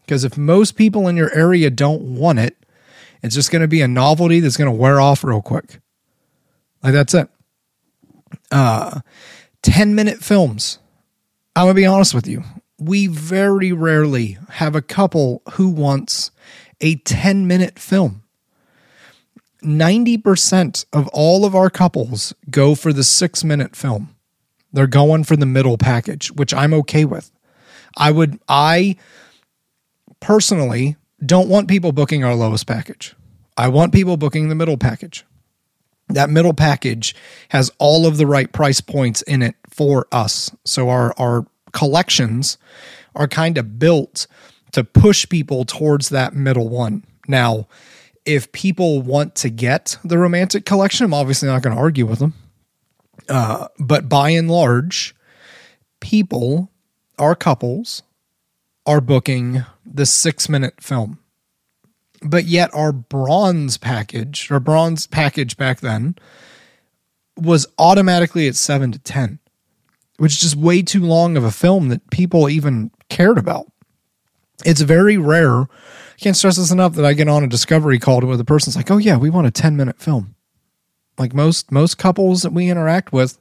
Because 0.00 0.24
if 0.24 0.36
most 0.36 0.74
people 0.74 1.06
in 1.06 1.16
your 1.16 1.32
area 1.36 1.70
don't 1.70 2.16
want 2.16 2.38
it, 2.38 2.56
it's 3.22 3.34
just 3.34 3.50
going 3.50 3.62
to 3.62 3.68
be 3.68 3.82
a 3.82 3.88
novelty 3.88 4.40
that's 4.40 4.56
going 4.56 4.70
to 4.70 4.76
wear 4.76 5.00
off 5.00 5.22
real 5.22 5.42
quick. 5.42 5.80
Like 6.82 6.92
that's 6.92 7.14
it. 7.14 7.28
Uh, 8.50 9.00
10 9.62 9.94
minute 9.94 10.18
films. 10.18 10.78
I'm 11.56 11.64
going 11.64 11.74
to 11.74 11.80
be 11.80 11.86
honest 11.86 12.14
with 12.14 12.26
you. 12.26 12.44
We 12.78 13.06
very 13.06 13.72
rarely 13.72 14.38
have 14.50 14.76
a 14.76 14.82
couple 14.82 15.42
who 15.52 15.68
wants 15.68 16.30
a 16.80 16.96
10 16.96 17.46
minute 17.46 17.78
film. 17.78 18.22
90% 19.62 20.86
of 20.92 21.08
all 21.08 21.44
of 21.44 21.54
our 21.54 21.68
couples 21.68 22.32
go 22.48 22.74
for 22.74 22.92
the 22.92 23.02
six 23.02 23.42
minute 23.42 23.74
film. 23.74 24.14
They're 24.72 24.86
going 24.86 25.24
for 25.24 25.36
the 25.36 25.46
middle 25.46 25.78
package, 25.78 26.30
which 26.30 26.54
I'm 26.54 26.72
okay 26.74 27.04
with. 27.04 27.32
I 27.96 28.12
would, 28.12 28.38
I 28.48 28.96
personally 30.20 30.96
don't 31.24 31.48
want 31.48 31.68
people 31.68 31.92
booking 31.92 32.22
our 32.22 32.34
lowest 32.34 32.66
package. 32.66 33.16
I 33.56 33.68
want 33.68 33.92
people 33.92 34.16
booking 34.16 34.48
the 34.48 34.54
middle 34.54 34.76
package. 34.76 35.24
That 36.08 36.30
middle 36.30 36.54
package 36.54 37.14
has 37.50 37.70
all 37.78 38.06
of 38.06 38.16
the 38.16 38.26
right 38.26 38.50
price 38.52 38.80
points 38.80 39.22
in 39.22 39.42
it 39.42 39.56
for 39.68 40.06
us. 40.10 40.50
So 40.64 40.88
our, 40.88 41.14
our 41.18 41.46
collections 41.72 42.58
are 43.14 43.28
kind 43.28 43.58
of 43.58 43.78
built 43.78 44.26
to 44.72 44.84
push 44.84 45.28
people 45.28 45.64
towards 45.64 46.08
that 46.10 46.34
middle 46.34 46.68
one. 46.68 47.04
Now, 47.26 47.68
if 48.24 48.52
people 48.52 49.02
want 49.02 49.34
to 49.36 49.50
get 49.50 49.96
the 50.04 50.18
romantic 50.18 50.64
collection, 50.64 51.04
I'm 51.04 51.14
obviously 51.14 51.48
not 51.48 51.62
going 51.62 51.74
to 51.74 51.80
argue 51.80 52.06
with 52.06 52.18
them. 52.18 52.34
Uh, 53.28 53.68
but 53.78 54.08
by 54.08 54.30
and 54.30 54.50
large, 54.50 55.14
people, 56.00 56.70
our 57.18 57.34
couples, 57.34 58.02
are 58.86 59.00
booking 59.00 59.64
the 59.84 60.06
six 60.06 60.48
minute 60.48 60.82
film. 60.82 61.18
But 62.22 62.44
yet, 62.44 62.70
our 62.74 62.92
bronze 62.92 63.78
package, 63.78 64.50
our 64.50 64.60
bronze 64.60 65.06
package 65.06 65.56
back 65.56 65.80
then, 65.80 66.16
was 67.36 67.66
automatically 67.78 68.48
at 68.48 68.56
seven 68.56 68.90
to 68.92 68.98
10, 68.98 69.38
which 70.16 70.32
is 70.32 70.40
just 70.40 70.56
way 70.56 70.82
too 70.82 71.04
long 71.04 71.36
of 71.36 71.44
a 71.44 71.52
film 71.52 71.88
that 71.88 72.10
people 72.10 72.48
even 72.48 72.90
cared 73.08 73.38
about. 73.38 73.66
It's 74.64 74.80
very 74.80 75.16
rare. 75.16 75.60
I 75.62 75.66
can't 76.18 76.36
stress 76.36 76.56
this 76.56 76.72
enough 76.72 76.94
that 76.94 77.04
I 77.04 77.12
get 77.12 77.28
on 77.28 77.44
a 77.44 77.48
discovery 77.48 78.00
call 78.00 78.20
where 78.22 78.36
the 78.36 78.44
person's 78.44 78.74
like, 78.74 78.90
oh, 78.90 78.96
yeah, 78.96 79.16
we 79.16 79.30
want 79.30 79.46
a 79.46 79.52
10 79.52 79.76
minute 79.76 80.00
film. 80.00 80.34
Like 81.18 81.34
most 81.34 81.72
most 81.72 81.98
couples 81.98 82.42
that 82.42 82.52
we 82.52 82.70
interact 82.70 83.12
with 83.12 83.38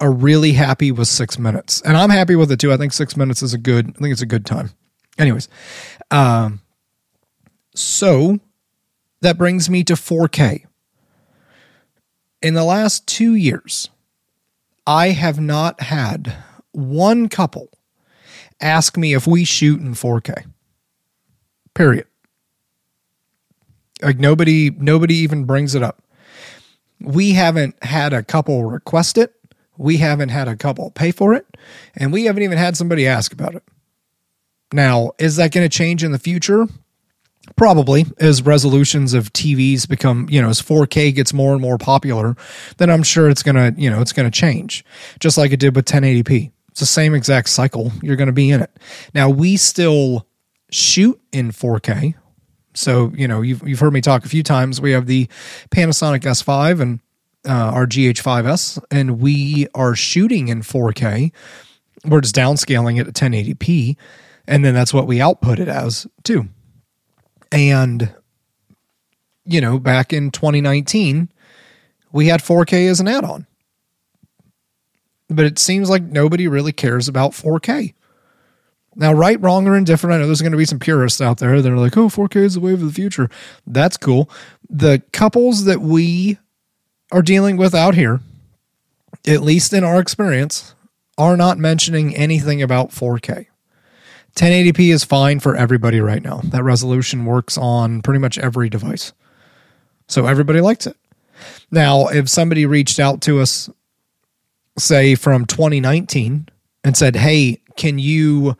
are 0.00 0.12
really 0.12 0.52
happy 0.52 0.92
with 0.92 1.08
six 1.08 1.38
minutes, 1.38 1.80
and 1.82 1.96
I'm 1.96 2.10
happy 2.10 2.36
with 2.36 2.52
it 2.52 2.60
too. 2.60 2.72
I 2.72 2.76
think 2.76 2.92
six 2.92 3.16
minutes 3.16 3.42
is 3.42 3.54
a 3.54 3.58
good. 3.58 3.88
I 3.88 3.98
think 3.98 4.12
it's 4.12 4.22
a 4.22 4.26
good 4.26 4.46
time. 4.46 4.70
Anyways, 5.18 5.48
um, 6.10 6.60
so 7.74 8.38
that 9.20 9.38
brings 9.38 9.68
me 9.68 9.84
to 9.84 9.94
4K. 9.94 10.64
In 12.42 12.54
the 12.54 12.64
last 12.64 13.06
two 13.06 13.34
years, 13.34 13.90
I 14.86 15.08
have 15.10 15.38
not 15.38 15.82
had 15.82 16.34
one 16.72 17.28
couple 17.28 17.68
ask 18.60 18.96
me 18.96 19.14
if 19.14 19.26
we 19.26 19.44
shoot 19.44 19.80
in 19.80 19.92
4K. 19.92 20.46
Period. 21.74 22.06
Like 24.02 24.18
nobody 24.18 24.70
nobody 24.70 25.14
even 25.16 25.44
brings 25.44 25.74
it 25.74 25.82
up. 25.82 26.02
We 27.00 27.32
haven't 27.32 27.82
had 27.82 28.12
a 28.12 28.22
couple 28.22 28.64
request 28.64 29.18
it. 29.18 29.34
We 29.76 29.98
haven't 29.98 30.30
had 30.30 30.48
a 30.48 30.56
couple 30.56 30.90
pay 30.90 31.10
for 31.10 31.34
it. 31.34 31.46
And 31.94 32.12
we 32.12 32.24
haven't 32.24 32.42
even 32.42 32.58
had 32.58 32.76
somebody 32.76 33.06
ask 33.06 33.32
about 33.32 33.54
it. 33.54 33.62
Now, 34.72 35.12
is 35.18 35.36
that 35.36 35.52
going 35.52 35.68
to 35.68 35.74
change 35.74 36.04
in 36.04 36.12
the 36.12 36.18
future? 36.18 36.66
Probably 37.56 38.06
as 38.18 38.42
resolutions 38.42 39.12
of 39.12 39.32
TVs 39.32 39.88
become, 39.88 40.28
you 40.30 40.40
know, 40.40 40.48
as 40.48 40.62
4K 40.62 41.14
gets 41.14 41.32
more 41.32 41.52
and 41.52 41.60
more 41.60 41.78
popular, 41.78 42.36
then 42.78 42.90
I'm 42.90 43.02
sure 43.02 43.28
it's 43.28 43.42
going 43.42 43.56
to, 43.56 43.78
you 43.80 43.90
know, 43.90 44.00
it's 44.00 44.12
going 44.12 44.30
to 44.30 44.36
change 44.36 44.84
just 45.18 45.36
like 45.36 45.52
it 45.52 45.60
did 45.60 45.76
with 45.76 45.84
1080p. 45.84 46.52
It's 46.70 46.80
the 46.80 46.86
same 46.86 47.14
exact 47.14 47.48
cycle. 47.48 47.92
You're 48.02 48.16
going 48.16 48.28
to 48.28 48.32
be 48.32 48.50
in 48.50 48.62
it. 48.62 48.70
Now, 49.14 49.28
we 49.28 49.56
still 49.56 50.26
shoot 50.70 51.20
in 51.32 51.50
4K. 51.50 52.14
So, 52.74 53.12
you 53.14 53.26
know, 53.26 53.42
you've, 53.42 53.66
you've 53.66 53.80
heard 53.80 53.92
me 53.92 54.00
talk 54.00 54.24
a 54.24 54.28
few 54.28 54.42
times. 54.42 54.80
We 54.80 54.92
have 54.92 55.06
the 55.06 55.28
Panasonic 55.70 56.20
S5 56.20 56.80
and 56.80 57.00
uh, 57.46 57.52
our 57.52 57.86
GH5S, 57.86 58.82
and 58.90 59.20
we 59.20 59.66
are 59.74 59.94
shooting 59.94 60.48
in 60.48 60.62
4K. 60.62 61.32
We're 62.04 62.20
just 62.20 62.34
downscaling 62.34 63.00
it 63.00 63.04
to 63.04 63.12
1080p, 63.12 63.96
and 64.46 64.64
then 64.64 64.74
that's 64.74 64.94
what 64.94 65.06
we 65.06 65.20
output 65.20 65.58
it 65.58 65.68
as 65.68 66.06
too. 66.22 66.48
And, 67.52 68.14
you 69.44 69.60
know, 69.60 69.78
back 69.78 70.12
in 70.12 70.30
2019, 70.30 71.30
we 72.12 72.26
had 72.26 72.40
4K 72.40 72.88
as 72.88 73.00
an 73.00 73.08
add 73.08 73.24
on. 73.24 73.46
But 75.28 75.44
it 75.44 75.58
seems 75.58 75.88
like 75.88 76.02
nobody 76.02 76.48
really 76.48 76.72
cares 76.72 77.08
about 77.08 77.32
4K. 77.32 77.94
Now, 78.96 79.12
right, 79.12 79.40
wrong, 79.40 79.68
or 79.68 79.76
indifferent, 79.76 80.14
I 80.14 80.18
know 80.18 80.26
there's 80.26 80.42
going 80.42 80.52
to 80.52 80.58
be 80.58 80.64
some 80.64 80.80
purists 80.80 81.20
out 81.20 81.38
there 81.38 81.62
that 81.62 81.72
are 81.72 81.78
like, 81.78 81.96
oh, 81.96 82.08
4K 82.08 82.36
is 82.36 82.54
the 82.54 82.60
wave 82.60 82.80
of 82.80 82.88
the 82.88 82.92
future. 82.92 83.30
That's 83.66 83.96
cool. 83.96 84.28
The 84.68 85.02
couples 85.12 85.64
that 85.64 85.80
we 85.80 86.38
are 87.12 87.22
dealing 87.22 87.56
with 87.56 87.74
out 87.74 87.94
here, 87.94 88.20
at 89.26 89.42
least 89.42 89.72
in 89.72 89.84
our 89.84 90.00
experience, 90.00 90.74
are 91.16 91.36
not 91.36 91.58
mentioning 91.58 92.16
anything 92.16 92.62
about 92.62 92.90
4K. 92.90 93.46
1080p 94.36 94.92
is 94.92 95.04
fine 95.04 95.40
for 95.40 95.56
everybody 95.56 96.00
right 96.00 96.22
now. 96.22 96.40
That 96.44 96.62
resolution 96.62 97.24
works 97.24 97.58
on 97.58 98.02
pretty 98.02 98.20
much 98.20 98.38
every 98.38 98.68
device. 98.68 99.12
So 100.08 100.26
everybody 100.26 100.60
likes 100.60 100.86
it. 100.86 100.96
Now, 101.70 102.08
if 102.08 102.28
somebody 102.28 102.66
reached 102.66 103.00
out 103.00 103.20
to 103.22 103.40
us, 103.40 103.70
say 104.78 105.14
from 105.14 105.46
2019, 105.46 106.48
and 106.84 106.96
said, 106.96 107.16
hey, 107.16 107.60
can 107.76 107.98
you 107.98 108.56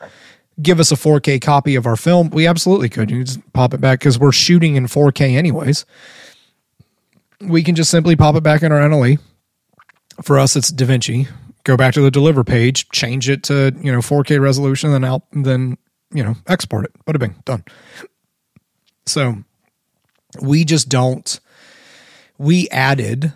give 0.61 0.79
us 0.81 0.93
a 0.93 0.97
4K 0.97 1.41
copy 1.41 1.75
of 1.75 1.87
our 1.87 1.97
film? 1.97 2.31
We 2.31 2.47
absolutely 2.47 2.89
could. 2.89 3.11
You 3.11 3.25
just 3.25 3.53
pop 3.53 3.73
it 3.75 3.81
back 3.81 4.01
because 4.01 4.19
we're 4.19 4.33
shooting 4.33 4.77
in 4.77 4.87
4K 4.87 5.37
anyways. 5.37 5.87
We 7.41 7.63
can 7.63 7.75
just 7.75 7.91
simply 7.91 8.17
pop 8.17 8.35
it 8.35 8.43
back 8.43 8.63
in 8.63 8.73
our 8.73 8.81
NLE. 8.81 9.19
For 10.23 10.39
us, 10.39 10.57
it's 10.57 10.71
DaVinci. 10.71 11.29
Go 11.65 11.77
back 11.77 11.95
to 11.95 12.01
the 12.01 12.11
deliver 12.11 12.43
page, 12.43 12.89
change 12.91 13.29
it 13.29 13.43
to 13.45 13.75
you 13.83 13.93
know 13.93 13.99
4K 13.99 14.41
resolution, 14.41 14.93
then 14.93 15.05
out, 15.05 15.23
then 15.33 15.77
you 16.13 16.23
know 16.23 16.37
export 16.47 16.87
it. 16.87 16.93
Bada 17.05 17.19
bing, 17.19 17.35
done. 17.45 17.65
So 19.07 19.45
we 20.41 20.65
just 20.65 20.89
don't. 20.89 21.41
We 22.39 22.69
added 22.71 23.35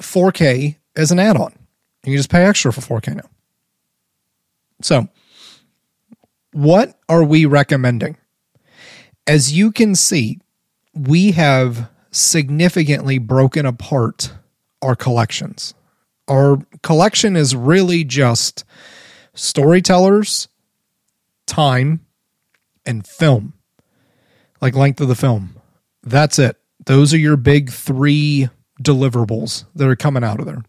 4K 0.00 0.76
as 0.96 1.10
an 1.10 1.18
add-on. 1.18 1.52
You 2.04 2.12
can 2.12 2.16
just 2.16 2.30
pay 2.30 2.44
extra 2.44 2.72
for 2.72 3.00
4K 3.00 3.16
now. 3.16 3.28
So, 4.82 5.08
what 6.52 6.98
are 7.08 7.24
we 7.24 7.44
recommending? 7.44 8.16
As 9.26 9.52
you 9.52 9.70
can 9.70 9.94
see, 9.94 10.38
we 10.94 11.32
have 11.32 11.90
significantly 12.10 13.18
broken 13.18 13.66
apart 13.66 14.32
our 14.82 14.96
collections. 14.96 15.74
Our 16.28 16.58
collection 16.82 17.36
is 17.36 17.56
really 17.56 18.04
just 18.04 18.64
storytellers, 19.34 20.48
time, 21.46 22.06
and 22.86 23.06
film, 23.06 23.54
like 24.60 24.74
length 24.74 25.00
of 25.00 25.08
the 25.08 25.14
film. 25.14 25.56
That's 26.02 26.38
it. 26.38 26.56
Those 26.86 27.12
are 27.12 27.18
your 27.18 27.36
big 27.36 27.70
three 27.70 28.48
deliverables 28.82 29.64
that 29.74 29.88
are 29.88 29.96
coming 29.96 30.24
out 30.24 30.40
of 30.40 30.46
there. 30.46 30.64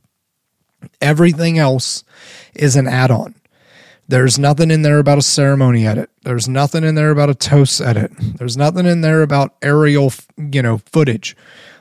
Everything 1.00 1.58
else 1.60 2.04
is 2.56 2.76
an 2.76 2.88
add 2.88 3.12
on. 3.12 3.36
There's 4.08 4.38
nothing 4.38 4.72
in 4.72 4.82
there 4.82 5.00
about 5.00 5.20
a 5.20 5.22
ceremony 5.22 5.88
edit. 5.88 6.10
There's 6.24 6.50
nothing 6.50 6.84
in 6.84 6.96
there 6.96 7.12
about 7.12 7.30
a 7.30 7.36
toast 7.36 7.80
edit. 7.80 8.12
There's 8.20 8.58
nothing 8.58 8.86
in 8.86 9.02
there 9.02 9.22
about 9.22 9.56
aerial, 9.62 10.12
you 10.38 10.62
know, 10.62 10.80
footage. 10.80 11.38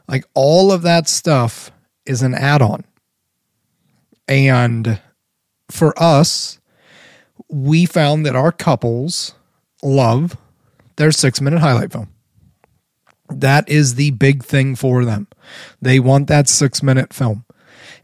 Like 0.07 0.25
all 0.35 0.71
of 0.71 0.83
that 0.83 1.09
stuff 1.09 1.73
is 2.07 2.23
an 2.23 2.35
add-on. 2.35 2.85
And 4.31 5.01
for 5.71 5.93
us, 6.01 6.61
we 7.49 7.85
found 7.85 8.25
that 8.25 8.37
our 8.37 8.53
couples 8.53 9.35
love 9.83 10.37
their 10.97 11.09
6-minute 11.09 11.59
highlight 11.59 11.91
film. 11.91 12.09
That 13.29 13.69
is 13.69 13.97
the 13.97 14.13
big 14.13 14.45
thing 14.45 14.77
for 14.77 15.05
them. 15.05 15.27
They 15.83 15.99
want 15.99 16.29
that 16.29 16.47
6-minute 16.47 17.13
film. 17.13 17.45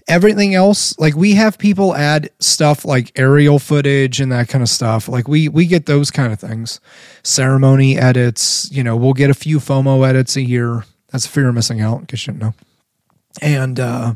Everything 0.08 0.54
else, 0.54 0.98
like 0.98 1.14
we 1.16 1.34
have 1.34 1.58
people 1.58 1.94
add 1.94 2.30
stuff 2.38 2.84
like 2.84 3.12
aerial 3.16 3.58
footage 3.58 4.20
and 4.20 4.30
that 4.30 4.48
kind 4.48 4.62
of 4.62 4.68
stuff. 4.68 5.08
Like 5.08 5.26
we 5.26 5.48
we 5.48 5.66
get 5.66 5.86
those 5.86 6.12
kind 6.12 6.32
of 6.32 6.38
things. 6.38 6.80
Ceremony 7.24 7.98
edits, 7.98 8.70
you 8.70 8.84
know, 8.84 8.96
we'll 8.96 9.14
get 9.14 9.30
a 9.30 9.34
few 9.34 9.58
FOMO 9.58 10.08
edits 10.08 10.36
a 10.36 10.42
year. 10.42 10.84
That's 11.10 11.26
fear 11.26 11.48
of 11.48 11.56
missing 11.56 11.80
out, 11.80 12.02
because 12.02 12.24
you 12.24 12.32
didn't 12.32 12.42
know. 12.42 12.54
And 13.42 13.80
uh 13.80 14.14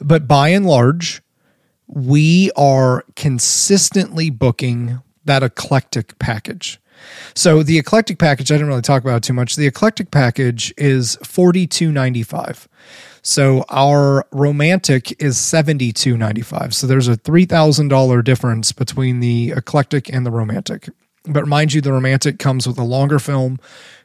but 0.00 0.26
by 0.26 0.48
and 0.48 0.64
large, 0.64 1.20
we 1.88 2.50
are 2.56 3.04
consistently 3.16 4.30
booking 4.30 5.00
that 5.24 5.42
eclectic 5.42 6.18
package. 6.18 6.78
So 7.34 7.62
the 7.62 7.78
eclectic 7.78 8.18
package, 8.18 8.50
I 8.50 8.54
didn't 8.54 8.68
really 8.68 8.82
talk 8.82 9.02
about 9.02 9.22
too 9.22 9.32
much. 9.32 9.56
The 9.56 9.66
eclectic 9.66 10.10
package 10.10 10.74
is 10.76 11.16
forty 11.22 11.66
two 11.66 11.92
ninety 11.92 12.22
five. 12.22 12.68
So 13.22 13.64
our 13.68 14.26
romantic 14.32 15.20
is 15.22 15.38
seventy 15.38 15.92
two 15.92 16.16
ninety 16.16 16.42
five. 16.42 16.74
So 16.74 16.86
there's 16.86 17.08
a 17.08 17.16
three 17.16 17.44
thousand 17.44 17.88
dollar 17.88 18.22
difference 18.22 18.72
between 18.72 19.20
the 19.20 19.52
eclectic 19.56 20.12
and 20.12 20.26
the 20.26 20.30
romantic. 20.30 20.88
But 21.24 21.46
mind 21.46 21.72
you, 21.72 21.80
the 21.80 21.92
romantic 21.92 22.38
comes 22.38 22.66
with 22.66 22.78
a 22.78 22.84
longer 22.84 23.18
film, 23.18 23.58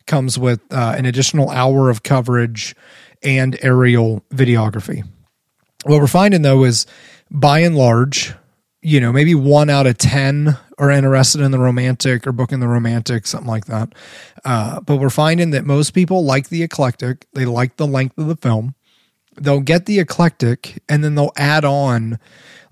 comes 0.08 0.38
with 0.38 0.62
uh, 0.72 0.94
an 0.98 1.06
additional 1.06 1.50
hour 1.50 1.90
of 1.90 2.04
coverage, 2.04 2.76
and 3.24 3.58
aerial 3.64 4.24
videography. 4.32 5.08
What 5.86 6.00
we're 6.00 6.08
finding 6.08 6.44
though 6.44 6.64
is, 6.64 6.86
by 7.32 7.60
and 7.60 7.76
large, 7.76 8.34
you 8.82 9.00
know, 9.00 9.14
maybe 9.14 9.34
one 9.34 9.70
out 9.70 9.88
of 9.88 9.98
10 9.98 10.58
are 10.78 10.92
interested 10.92 11.42
in 11.42 11.52
the 11.52 11.60
romantic 11.60 12.28
or 12.28 12.32
booking 12.32 12.60
the 12.60 12.68
romantic, 12.68 13.26
something 13.26 13.48
like 13.48 13.66
that. 13.66 13.94
Uh, 14.44 14.82
but 14.82 14.98
we're 14.98 15.10
finding 15.10 15.52
that 15.52 15.66
most 15.66 15.92
people 15.92 16.26
like 16.26 16.50
the 16.50 16.64
eclectic, 16.64 17.26
they 17.34 17.46
like 17.46 17.78
the 17.78 17.88
length 17.88 18.18
of 18.18 18.28
the 18.28 18.36
film. 18.36 18.76
They'll 19.40 19.62
get 19.62 19.86
the 19.86 20.00
eclectic 20.00 20.84
and 20.90 21.04
then 21.04 21.16
they'll 21.16 21.32
add 21.38 21.66
on 21.66 22.20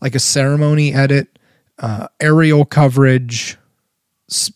like 0.02 0.16
a 0.16 0.20
ceremony 0.20 0.94
edit, 0.94 1.40
uh, 1.80 2.08
aerial 2.20 2.66
coverage, 2.66 3.58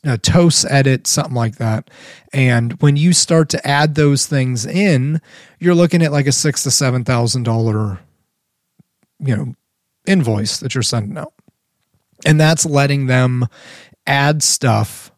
a 0.04 0.18
toast 0.18 0.66
edit, 0.70 1.08
something 1.08 1.36
like 1.36 1.58
that. 1.58 1.90
And 2.34 2.74
when 2.82 2.96
you 2.96 3.14
start 3.14 3.50
to 3.50 3.68
add 3.68 3.96
those 3.96 4.26
things 4.26 4.66
in, 4.66 5.22
you're 5.60 5.76
looking 5.76 6.02
at 6.02 6.12
like 6.12 6.28
a 6.28 6.32
six 6.32 6.64
to 6.64 6.72
seven 6.72 7.04
thousand 7.04 7.44
dollar, 7.44 8.00
you 9.20 9.36
know, 9.36 9.54
invoice 10.08 10.60
that 10.60 10.76
you're 10.76 10.84
sending 10.84 11.18
out. 11.18 11.34
And 12.26 12.40
that's 12.40 12.66
letting 12.66 13.08
them 13.08 13.48
add 14.08 14.44
stuff 14.44 15.12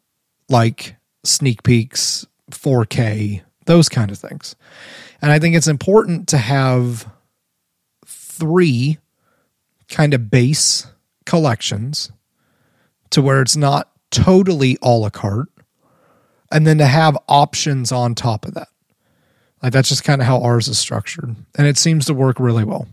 like 0.49 0.95
sneak 1.23 1.63
peeks, 1.63 2.25
4K, 2.51 3.41
those 3.65 3.89
kind 3.89 4.11
of 4.11 4.17
things. 4.17 4.55
And 5.21 5.31
I 5.31 5.39
think 5.39 5.55
it's 5.55 5.67
important 5.67 6.27
to 6.29 6.37
have 6.37 7.09
three 8.05 8.97
kind 9.89 10.13
of 10.13 10.29
base 10.29 10.87
collections 11.25 12.11
to 13.09 13.21
where 13.21 13.41
it's 13.41 13.55
not 13.55 13.91
totally 14.11 14.77
a 14.81 14.89
la 14.89 15.09
carte 15.09 15.49
and 16.51 16.65
then 16.65 16.77
to 16.77 16.85
have 16.85 17.17
options 17.27 17.91
on 17.91 18.15
top 18.15 18.45
of 18.45 18.53
that. 18.53 18.69
Like 19.61 19.73
that's 19.73 19.89
just 19.89 20.03
kind 20.03 20.21
of 20.21 20.27
how 20.27 20.41
ours 20.41 20.67
is 20.67 20.79
structured. 20.79 21.35
And 21.57 21.67
it 21.67 21.77
seems 21.77 22.05
to 22.05 22.13
work 22.13 22.39
really 22.39 22.63
well. 22.63 22.87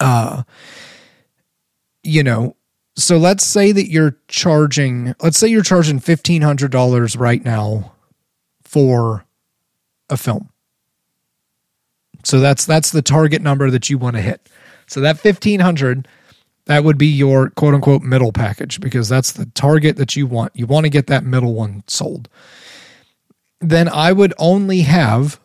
Uh 0.00 0.42
you 2.06 2.22
know, 2.22 2.56
so 2.96 3.18
let's 3.18 3.44
say 3.44 3.72
that 3.72 3.90
you're 3.90 4.16
charging 4.28 5.14
let's 5.20 5.38
say 5.38 5.48
you're 5.48 5.62
charging 5.62 6.00
$1500 6.00 7.18
right 7.18 7.44
now 7.44 7.92
for 8.62 9.26
a 10.08 10.16
film. 10.16 10.50
So 12.24 12.40
that's 12.40 12.64
that's 12.64 12.90
the 12.90 13.02
target 13.02 13.42
number 13.42 13.70
that 13.70 13.88
you 13.90 13.98
want 13.98 14.16
to 14.16 14.22
hit. 14.22 14.48
So 14.86 15.00
that 15.00 15.22
1500 15.22 16.08
that 16.66 16.84
would 16.84 16.98
be 16.98 17.06
your 17.06 17.50
quote 17.50 17.74
unquote 17.74 18.02
middle 18.02 18.32
package 18.32 18.80
because 18.80 19.08
that's 19.08 19.32
the 19.32 19.46
target 19.46 19.96
that 19.96 20.16
you 20.16 20.26
want. 20.26 20.52
You 20.54 20.66
want 20.66 20.84
to 20.84 20.90
get 20.90 21.06
that 21.06 21.24
middle 21.24 21.54
one 21.54 21.84
sold. 21.86 22.28
Then 23.60 23.88
I 23.88 24.12
would 24.12 24.34
only 24.38 24.80
have 24.80 25.40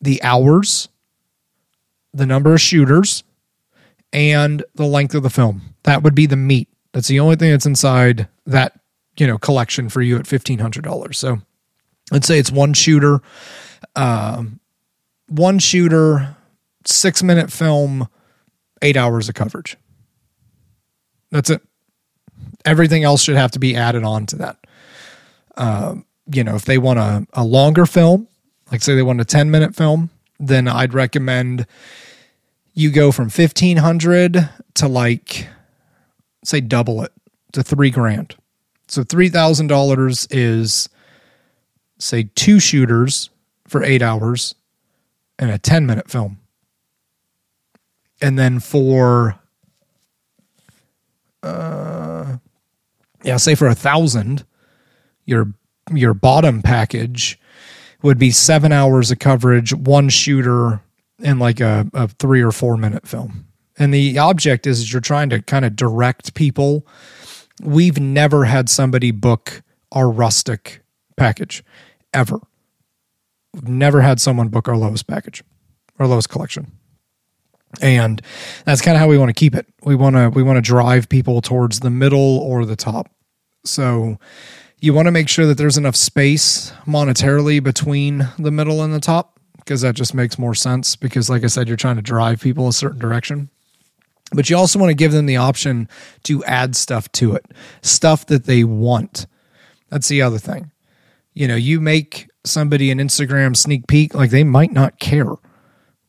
the 0.00 0.22
hours, 0.22 0.88
the 2.12 2.26
number 2.26 2.54
of 2.54 2.60
shooters, 2.60 3.24
and 4.12 4.64
the 4.74 4.86
length 4.86 5.14
of 5.14 5.22
the 5.22 5.30
film. 5.30 5.74
That 5.84 6.02
would 6.02 6.14
be 6.14 6.26
the 6.26 6.36
meat. 6.36 6.68
That's 6.92 7.08
the 7.08 7.20
only 7.20 7.36
thing 7.36 7.50
that's 7.50 7.66
inside 7.66 8.28
that, 8.46 8.78
you 9.18 9.26
know, 9.26 9.38
collection 9.38 9.88
for 9.88 10.02
you 10.02 10.16
at 10.16 10.24
$1500. 10.24 11.14
So 11.14 11.38
let's 12.10 12.26
say 12.26 12.38
it's 12.38 12.50
one 12.50 12.72
shooter, 12.72 13.20
um, 13.94 14.60
one 15.28 15.58
shooter, 15.58 16.36
6 16.86 17.22
minute 17.22 17.52
film, 17.52 18.08
8 18.82 18.96
hours 18.96 19.28
of 19.28 19.34
coverage 19.34 19.76
that's 21.30 21.50
it. 21.50 21.62
Everything 22.64 23.04
else 23.04 23.22
should 23.22 23.36
have 23.36 23.50
to 23.52 23.58
be 23.58 23.76
added 23.76 24.04
on 24.04 24.26
to 24.26 24.36
that. 24.36 24.56
Uh, 25.56 25.96
you 26.32 26.44
know, 26.44 26.54
if 26.54 26.64
they 26.64 26.78
want 26.78 26.98
a, 26.98 27.26
a 27.32 27.44
longer 27.44 27.86
film, 27.86 28.28
like 28.70 28.82
say 28.82 28.94
they 28.94 29.02
want 29.02 29.20
a 29.20 29.24
10 29.24 29.50
minute 29.50 29.74
film, 29.74 30.10
then 30.38 30.68
I'd 30.68 30.94
recommend 30.94 31.66
you 32.78 32.92
go 32.92 33.10
from 33.10 33.24
1500 33.24 34.48
to 34.74 34.88
like, 34.88 35.48
say, 36.44 36.60
double 36.60 37.02
it 37.02 37.12
to 37.52 37.62
three 37.62 37.90
grand. 37.90 38.36
So 38.86 39.02
$3,000 39.02 40.28
is, 40.30 40.88
say, 41.98 42.30
two 42.36 42.60
shooters 42.60 43.30
for 43.66 43.82
eight 43.82 44.00
hours 44.00 44.54
and 45.40 45.50
a 45.50 45.58
10 45.58 45.86
minute 45.86 46.08
film. 46.08 46.38
And 48.20 48.38
then 48.38 48.60
for 48.60 49.38
uh, 51.42 52.36
yeah, 53.22 53.36
say 53.36 53.54
for 53.54 53.66
a 53.66 53.74
thousand, 53.74 54.44
your 55.24 55.52
your 55.92 56.14
bottom 56.14 56.62
package 56.62 57.38
would 58.02 58.18
be 58.18 58.30
seven 58.30 58.72
hours 58.72 59.10
of 59.10 59.18
coverage, 59.18 59.72
one 59.72 60.08
shooter, 60.08 60.80
and 61.22 61.38
like 61.38 61.60
a, 61.60 61.86
a 61.92 62.08
three 62.08 62.42
or 62.42 62.52
four 62.52 62.76
minute 62.76 63.06
film. 63.06 63.46
And 63.78 63.94
the 63.94 64.18
object 64.18 64.66
is 64.66 64.92
you're 64.92 65.00
trying 65.00 65.30
to 65.30 65.40
kind 65.42 65.64
of 65.64 65.76
direct 65.76 66.34
people. 66.34 66.86
We've 67.62 67.98
never 67.98 68.44
had 68.44 68.68
somebody 68.68 69.10
book 69.10 69.62
our 69.92 70.10
rustic 70.10 70.82
package 71.16 71.64
ever. 72.12 72.40
We've 73.54 73.68
never 73.68 74.00
had 74.00 74.20
someone 74.20 74.48
book 74.48 74.68
our 74.68 74.76
lowest 74.76 75.06
package, 75.06 75.42
our 75.98 76.06
lowest 76.06 76.28
collection 76.28 76.72
and 77.80 78.22
that's 78.64 78.80
kind 78.80 78.96
of 78.96 79.00
how 79.00 79.08
we 79.08 79.18
want 79.18 79.28
to 79.28 79.34
keep 79.34 79.54
it 79.54 79.66
we 79.82 79.94
want 79.94 80.16
to 80.16 80.30
we 80.30 80.42
want 80.42 80.56
to 80.56 80.62
drive 80.62 81.08
people 81.08 81.40
towards 81.40 81.80
the 81.80 81.90
middle 81.90 82.38
or 82.38 82.64
the 82.64 82.76
top 82.76 83.10
so 83.64 84.18
you 84.80 84.94
want 84.94 85.06
to 85.06 85.12
make 85.12 85.28
sure 85.28 85.46
that 85.46 85.58
there's 85.58 85.76
enough 85.76 85.96
space 85.96 86.72
monetarily 86.86 87.62
between 87.62 88.28
the 88.38 88.50
middle 88.50 88.82
and 88.82 88.94
the 88.94 89.00
top 89.00 89.37
because 89.68 89.82
that 89.82 89.94
just 89.94 90.14
makes 90.14 90.38
more 90.38 90.54
sense 90.54 90.96
because 90.96 91.28
like 91.28 91.44
i 91.44 91.46
said 91.46 91.68
you're 91.68 91.76
trying 91.76 91.96
to 91.96 92.02
drive 92.02 92.40
people 92.40 92.68
a 92.68 92.72
certain 92.72 92.98
direction 92.98 93.50
but 94.32 94.48
you 94.48 94.56
also 94.56 94.78
want 94.78 94.90
to 94.90 94.94
give 94.94 95.12
them 95.12 95.26
the 95.26 95.36
option 95.36 95.88
to 96.22 96.42
add 96.44 96.74
stuff 96.74 97.10
to 97.12 97.34
it 97.34 97.44
stuff 97.82 98.26
that 98.26 98.44
they 98.44 98.64
want 98.64 99.26
that's 99.90 100.08
the 100.08 100.22
other 100.22 100.38
thing 100.38 100.70
you 101.34 101.46
know 101.46 101.56
you 101.56 101.80
make 101.80 102.28
somebody 102.44 102.90
an 102.90 102.98
instagram 102.98 103.54
sneak 103.54 103.86
peek 103.86 104.14
like 104.14 104.30
they 104.30 104.44
might 104.44 104.72
not 104.72 104.98
care 104.98 105.34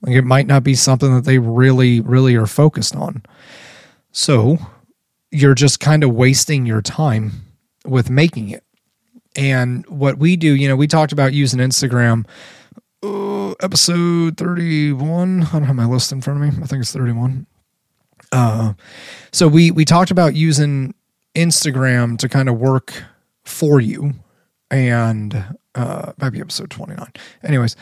like 0.02 0.16
it 0.16 0.24
might 0.24 0.48
not 0.48 0.64
be 0.64 0.76
something 0.76 1.14
that 1.14 1.26
they 1.26 1.40
really, 1.40 2.00
really 2.02 2.36
are 2.36 2.48
focused 2.48 2.96
on. 2.96 3.24
So 4.12 4.58
you're 5.32 5.56
just 5.56 5.80
kind 5.80 6.04
of 6.04 6.12
wasting 6.12 6.66
your 6.66 6.82
time 6.82 7.32
with 7.86 8.10
making 8.10 8.50
it. 8.50 8.64
And 9.36 9.86
what 9.88 10.18
we 10.18 10.36
do, 10.36 10.56
you 10.56 10.68
know, 10.68 10.76
we 10.76 10.88
talked 10.88 11.12
about 11.12 11.34
using 11.34 11.60
Instagram. 11.60 12.26
Episode 13.62 14.38
31. 14.38 15.44
I 15.44 15.52
don't 15.52 15.64
have 15.64 15.76
my 15.76 15.86
list 15.86 16.12
in 16.12 16.22
front 16.22 16.44
of 16.44 16.54
me. 16.54 16.64
I 16.64 16.68
think 16.68 16.82
it's 16.82 16.94
31. 16.94 17.46
Uh, 18.32 18.74
so 19.32 19.48
we 19.48 19.72
we 19.72 19.86
talked 19.86 20.12
about 20.12 20.36
using 20.36 20.94
Instagram 21.36 22.18
to 22.20 22.30
kind 22.30 22.50
of 22.50 22.58
work 22.58 23.04
for 23.44 23.80
you, 23.80 24.14
and 24.70 25.56
uh, 25.76 26.14
maybe 26.22 26.40
episode 26.40 26.70
29. 26.70 27.12
Anyways, 27.44 27.76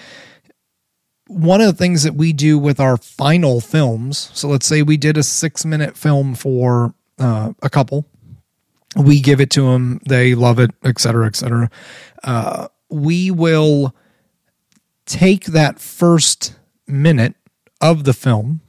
one 1.28 1.62
of 1.62 1.68
the 1.68 1.74
things 1.74 2.04
that 2.04 2.16
we 2.16 2.34
do 2.34 2.58
with 2.58 2.80
our 2.80 2.98
final 2.98 3.60
films, 3.60 4.32
so 4.34 4.48
let's 4.48 4.66
say 4.66 4.82
we 4.82 4.98
did 4.98 5.18
a 5.18 5.24
six 5.24 5.66
minute 5.66 5.98
film 5.98 6.36
for 6.36 6.94
uh, 7.20 7.54
a 7.62 7.70
couple, 7.70 8.06
we 8.96 9.20
give 9.20 9.42
it 9.42 9.50
to 9.52 9.64
them, 9.64 10.00
they 10.08 10.36
love 10.36 10.60
it, 10.60 10.72
et 10.84 11.00
cetera, 11.00 11.28
et 11.28 11.36
cetera. 11.36 11.70
Uh, 12.24 12.68
we 12.90 13.32
will 13.32 13.94
take 15.08 15.46
that 15.46 15.80
first 15.80 16.56
minute 16.86 17.34
of 17.82 18.04
the 18.04 18.14
film, 18.14 18.62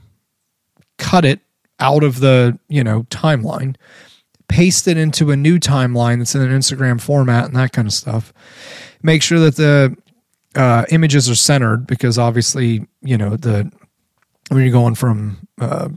cut 0.97 1.27
it 1.27 1.41
out 1.79 2.03
of 2.03 2.21
the 2.21 2.59
you 2.69 2.83
know 2.83 3.03
timeline, 3.05 3.77
paste 4.49 4.89
it 4.89 4.97
into 4.97 5.31
a 5.31 5.37
new 5.37 5.59
timeline 5.59 6.19
that's 6.19 6.35
in 6.35 6.41
an 6.41 6.57
Instagram 6.59 6.99
format 6.99 7.45
and 7.45 7.57
that 7.57 7.73
kind 7.73 7.87
of 7.87 7.93
stuff. 7.93 8.33
Make 9.03 9.23
sure 9.23 9.39
that 9.41 9.57
the 9.57 9.97
uh, 10.55 10.87
images 10.91 11.29
are 11.29 11.35
centered 11.35 11.87
because 11.87 12.19
obviously, 12.19 12.87
you 13.03 13.19
know, 13.19 13.37
the 13.37 13.71
when 14.49 14.63
you're 14.63 14.73
going 14.73 14.95
from 14.95 15.47
uh, 15.61 15.89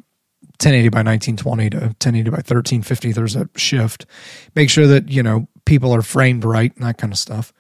1080 0.62 0.90
by 0.90 1.00
1920 1.00 1.70
to 1.70 1.78
1080 1.78 2.30
by 2.30 2.36
1350, 2.36 3.12
there's 3.14 3.36
a 3.36 3.50
shift. 3.56 4.06
Make 4.56 4.70
sure 4.70 4.88
that, 4.88 5.10
you 5.10 5.24
know, 5.24 5.48
people 5.66 5.94
are 5.96 6.02
framed 6.02 6.44
right 6.44 6.76
and 6.76 6.86
that 6.86 6.98
kind 6.98 7.14
of 7.14 7.18
stuff. 7.18 7.54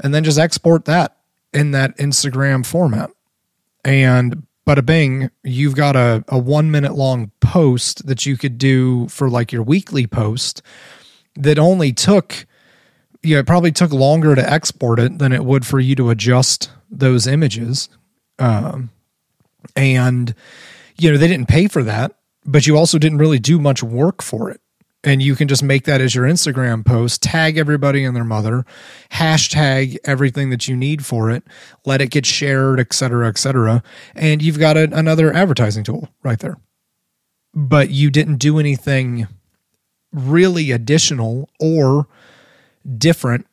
And 0.00 0.14
then 0.14 0.24
just 0.24 0.38
export 0.38 0.86
that 0.86 1.16
in 1.54 1.70
that 1.70 1.96
Instagram 1.96 2.66
format. 2.66 3.10
And 3.84 4.46
bada 4.66 4.84
bing, 4.84 5.30
you've 5.42 5.76
got 5.76 5.96
a, 5.96 6.24
a 6.28 6.38
one 6.38 6.70
minute 6.70 6.94
long 6.94 7.30
post 7.40 8.06
that 8.06 8.26
you 8.26 8.36
could 8.36 8.58
do 8.58 9.08
for 9.08 9.30
like 9.30 9.52
your 9.52 9.62
weekly 9.62 10.06
post 10.06 10.62
that 11.36 11.58
only 11.58 11.92
took 11.92 12.46
yeah, 13.24 13.38
it 13.38 13.46
probably 13.46 13.72
took 13.72 13.90
longer 13.90 14.34
to 14.34 14.52
export 14.52 15.00
it 15.00 15.18
than 15.18 15.32
it 15.32 15.44
would 15.44 15.66
for 15.66 15.80
you 15.80 15.94
to 15.96 16.10
adjust 16.10 16.70
those 16.90 17.26
images. 17.26 17.88
Um, 18.38 18.90
and, 19.74 20.34
you 20.98 21.10
know, 21.10 21.16
they 21.16 21.28
didn't 21.28 21.48
pay 21.48 21.66
for 21.66 21.82
that, 21.82 22.18
but 22.44 22.66
you 22.66 22.76
also 22.76 22.98
didn't 22.98 23.18
really 23.18 23.38
do 23.38 23.58
much 23.58 23.82
work 23.82 24.22
for 24.22 24.50
it. 24.50 24.60
And 25.06 25.22
you 25.22 25.36
can 25.36 25.48
just 25.48 25.62
make 25.62 25.84
that 25.84 26.00
as 26.00 26.14
your 26.14 26.24
Instagram 26.24 26.84
post, 26.84 27.22
tag 27.22 27.58
everybody 27.58 28.04
and 28.04 28.16
their 28.16 28.24
mother, 28.24 28.64
hashtag 29.10 29.98
everything 30.04 30.48
that 30.48 30.66
you 30.66 30.74
need 30.74 31.04
for 31.04 31.30
it, 31.30 31.44
let 31.84 32.00
it 32.00 32.10
get 32.10 32.24
shared, 32.24 32.80
et 32.80 32.94
cetera, 32.94 33.28
et 33.28 33.36
cetera. 33.36 33.82
And 34.14 34.40
you've 34.40 34.58
got 34.58 34.78
a, 34.78 34.84
another 34.96 35.30
advertising 35.30 35.84
tool 35.84 36.08
right 36.22 36.38
there. 36.38 36.56
But 37.52 37.90
you 37.90 38.10
didn't 38.10 38.38
do 38.38 38.58
anything 38.58 39.28
really 40.10 40.70
additional 40.70 41.50
or 41.60 42.06
different 42.96 43.46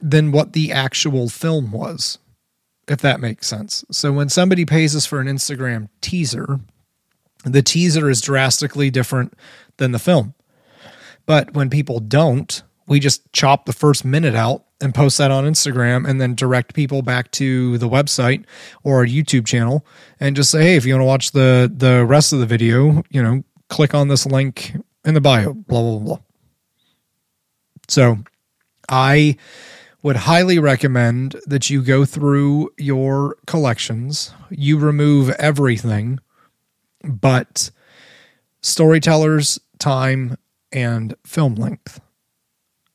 than 0.00 0.32
what 0.32 0.54
the 0.54 0.72
actual 0.72 1.28
film 1.28 1.70
was, 1.70 2.18
if 2.88 3.00
that 3.02 3.20
makes 3.20 3.46
sense. 3.46 3.84
So 3.90 4.10
when 4.10 4.30
somebody 4.30 4.64
pays 4.64 4.96
us 4.96 5.04
for 5.04 5.20
an 5.20 5.26
Instagram 5.26 5.90
teaser, 6.00 6.60
the 7.44 7.62
teaser 7.62 8.08
is 8.08 8.22
drastically 8.22 8.90
different 8.90 9.34
than 9.76 9.92
the 9.92 9.98
film. 9.98 10.34
But 11.26 11.54
when 11.54 11.70
people 11.70 12.00
don't, 12.00 12.62
we 12.86 13.00
just 13.00 13.32
chop 13.32 13.66
the 13.66 13.72
first 13.72 14.04
minute 14.04 14.34
out 14.34 14.64
and 14.80 14.94
post 14.94 15.18
that 15.18 15.30
on 15.30 15.44
Instagram 15.44 16.06
and 16.08 16.20
then 16.20 16.34
direct 16.34 16.74
people 16.74 17.02
back 17.02 17.30
to 17.32 17.78
the 17.78 17.88
website 17.88 18.44
or 18.82 19.04
YouTube 19.06 19.46
channel 19.46 19.86
and 20.20 20.36
just 20.36 20.50
say, 20.50 20.62
hey, 20.62 20.76
if 20.76 20.84
you 20.84 20.94
want 20.94 21.02
to 21.02 21.06
watch 21.06 21.32
the 21.32 21.72
the 21.74 22.04
rest 22.04 22.32
of 22.32 22.40
the 22.40 22.46
video, 22.46 23.02
you 23.10 23.22
know, 23.22 23.42
click 23.68 23.94
on 23.94 24.08
this 24.08 24.26
link 24.26 24.74
in 25.04 25.14
the 25.14 25.20
bio, 25.20 25.54
blah, 25.54 25.80
blah, 25.80 25.98
blah. 25.98 26.18
So 27.88 28.18
I 28.88 29.36
would 30.02 30.16
highly 30.16 30.58
recommend 30.58 31.36
that 31.46 31.70
you 31.70 31.82
go 31.82 32.04
through 32.04 32.70
your 32.76 33.36
collections, 33.46 34.34
you 34.50 34.78
remove 34.78 35.30
everything 35.30 36.20
but 37.02 37.70
storytellers, 38.60 39.58
time, 39.78 40.36
and 40.74 41.14
film 41.24 41.54
length. 41.54 42.00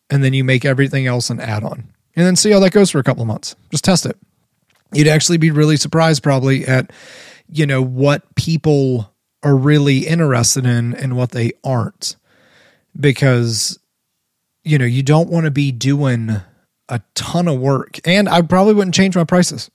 And 0.09 0.23
then 0.23 0.33
you 0.33 0.43
make 0.43 0.65
everything 0.65 1.07
else 1.07 1.29
an 1.29 1.39
add 1.39 1.63
on. 1.63 1.91
And 2.15 2.25
then 2.25 2.35
see 2.35 2.51
how 2.51 2.59
that 2.59 2.73
goes 2.73 2.91
for 2.91 2.99
a 2.99 3.03
couple 3.03 3.21
of 3.21 3.27
months. 3.27 3.55
Just 3.71 3.85
test 3.85 4.05
it. 4.05 4.17
You'd 4.91 5.07
actually 5.07 5.37
be 5.37 5.51
really 5.51 5.77
surprised 5.77 6.21
probably 6.21 6.65
at, 6.65 6.91
you 7.47 7.65
know, 7.65 7.81
what 7.81 8.35
people 8.35 9.13
are 9.43 9.55
really 9.55 9.99
interested 9.99 10.65
in 10.65 10.93
and 10.95 11.15
what 11.15 11.31
they 11.31 11.53
aren't. 11.63 12.15
Because, 12.99 13.79
you 14.63 14.77
know, 14.77 14.85
you 14.85 15.03
don't 15.03 15.29
want 15.29 15.45
to 15.45 15.51
be 15.51 15.71
doing 15.71 16.41
a 16.89 17.01
ton 17.13 17.47
of 17.47 17.59
work. 17.59 17.99
And 18.05 18.27
I 18.27 18.41
probably 18.41 18.73
wouldn't 18.73 18.95
change 18.95 19.15
my 19.15 19.23
prices. 19.23 19.69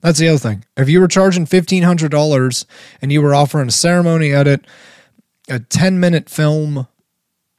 That's 0.00 0.18
the 0.18 0.28
other 0.28 0.38
thing. 0.38 0.64
If 0.76 0.88
you 0.88 1.00
were 1.00 1.08
charging 1.08 1.46
$1,500 1.46 2.66
and 3.02 3.12
you 3.12 3.20
were 3.20 3.34
offering 3.34 3.68
a 3.68 3.72
ceremony 3.72 4.32
edit, 4.32 4.64
a 5.48 5.58
10 5.58 5.98
minute 5.98 6.30
film, 6.30 6.86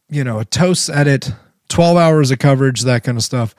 you 0.10 0.24
know, 0.24 0.40
a 0.40 0.46
toast 0.46 0.90
edit, 0.90 1.32
12 1.70 1.98
hours 1.98 2.32
of 2.32 2.40
coverage, 2.40 2.82
that 2.82 3.04
kind 3.04 3.18
of 3.18 3.24
stuff, 3.24 3.56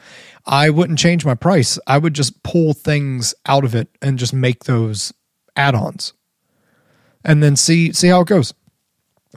I 0.46 0.70
wouldn't 0.70 0.98
change 0.98 1.24
my 1.24 1.35
price. 1.35 1.78
I 1.87 1.98
would 1.98 2.14
just 2.14 2.42
pull 2.42 2.72
things 2.72 3.35
out 3.46 3.64
of 3.64 3.74
it 3.74 3.88
and 4.00 4.18
just 4.18 4.32
make 4.32 4.64
those 4.64 5.12
add-ons. 5.56 6.12
And 7.24 7.42
then 7.42 7.56
see 7.56 7.92
see 7.92 8.06
how 8.09 8.20
it 8.20 8.28
goes. 8.28 8.54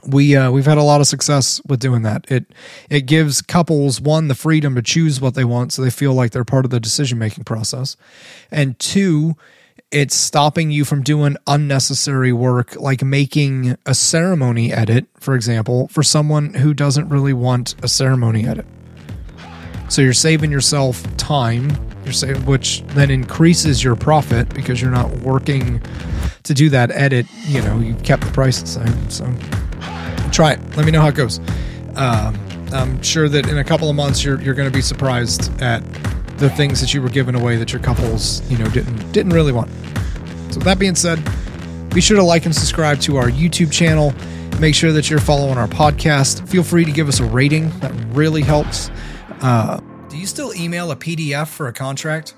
We 0.06 0.36
uh, 0.36 0.52
we've 0.52 0.66
had 0.66 0.78
a 0.78 0.82
lot 0.84 1.00
of 1.00 1.08
success 1.08 1.60
with 1.66 1.80
doing 1.80 2.02
that. 2.02 2.24
It 2.30 2.46
it 2.88 3.06
gives 3.06 3.42
couples 3.42 4.00
one 4.00 4.28
the 4.28 4.36
freedom 4.36 4.76
to 4.76 4.82
choose 4.82 5.20
what 5.20 5.34
they 5.34 5.44
want 5.44 5.72
so 5.72 5.82
they 5.82 5.90
feel 5.90 6.14
like 6.14 6.30
they're 6.30 6.44
part 6.44 6.64
of 6.64 6.70
the 6.70 6.78
decision 6.78 7.18
making 7.18 7.42
process. 7.44 7.96
And 8.52 8.78
two, 8.78 9.36
it's 9.90 10.14
stopping 10.14 10.70
you 10.70 10.84
from 10.84 11.02
doing 11.02 11.36
unnecessary 11.46 12.32
work 12.32 12.76
like 12.76 13.02
making 13.02 13.76
a 13.86 13.94
ceremony 13.94 14.72
edit, 14.72 15.06
for 15.18 15.34
example, 15.34 15.88
for 15.88 16.02
someone 16.02 16.54
who 16.54 16.72
doesn't 16.72 17.08
really 17.08 17.32
want 17.32 17.74
a 17.82 17.88
ceremony 17.88 18.46
edit. 18.46 18.66
So 19.88 20.02
you're 20.02 20.12
saving 20.12 20.52
yourself 20.52 21.04
time, 21.16 21.70
you're 22.04 22.12
saving, 22.12 22.46
which 22.46 22.82
then 22.88 23.10
increases 23.10 23.82
your 23.82 23.96
profit 23.96 24.48
because 24.54 24.80
you're 24.80 24.92
not 24.92 25.10
working 25.18 25.82
to 26.44 26.54
do 26.54 26.68
that 26.70 26.92
edit. 26.92 27.26
You 27.46 27.60
know, 27.62 27.80
you 27.80 27.94
kept 27.96 28.24
the 28.24 28.30
price 28.30 28.60
the 28.60 28.68
same. 28.68 29.10
So 29.10 29.24
try 30.30 30.52
it. 30.52 30.76
Let 30.76 30.86
me 30.86 30.92
know 30.92 31.00
how 31.00 31.08
it 31.08 31.16
goes. 31.16 31.40
Uh, 31.96 32.32
I'm 32.72 33.02
sure 33.02 33.28
that 33.28 33.48
in 33.48 33.58
a 33.58 33.64
couple 33.64 33.90
of 33.90 33.96
months 33.96 34.22
you're 34.22 34.40
you're 34.40 34.54
going 34.54 34.70
to 34.70 34.74
be 34.74 34.82
surprised 34.82 35.50
at 35.60 35.82
the 36.40 36.50
things 36.50 36.80
that 36.80 36.92
you 36.94 37.02
were 37.02 37.10
giving 37.10 37.34
away 37.34 37.56
that 37.56 37.72
your 37.72 37.82
couples, 37.82 38.40
you 38.50 38.56
know, 38.58 38.68
didn't 38.70 39.12
didn't 39.12 39.32
really 39.32 39.52
want. 39.52 39.70
So 40.50 40.58
that 40.60 40.78
being 40.78 40.96
said, 40.96 41.22
be 41.90 42.00
sure 42.00 42.16
to 42.16 42.22
like 42.22 42.46
and 42.46 42.54
subscribe 42.54 42.98
to 43.02 43.18
our 43.18 43.30
YouTube 43.30 43.70
channel. 43.70 44.12
Make 44.58 44.74
sure 44.74 44.90
that 44.92 45.08
you're 45.08 45.20
following 45.20 45.58
our 45.58 45.68
podcast. 45.68 46.48
Feel 46.48 46.62
free 46.62 46.84
to 46.84 46.90
give 46.90 47.08
us 47.08 47.20
a 47.20 47.24
rating. 47.24 47.70
That 47.80 47.92
really 48.08 48.42
helps. 48.42 48.90
Uh, 49.42 49.80
Do 50.08 50.18
you 50.18 50.26
still 50.26 50.52
email 50.54 50.90
a 50.90 50.96
PDF 50.96 51.48
for 51.48 51.68
a 51.68 51.72
contract? 51.72 52.34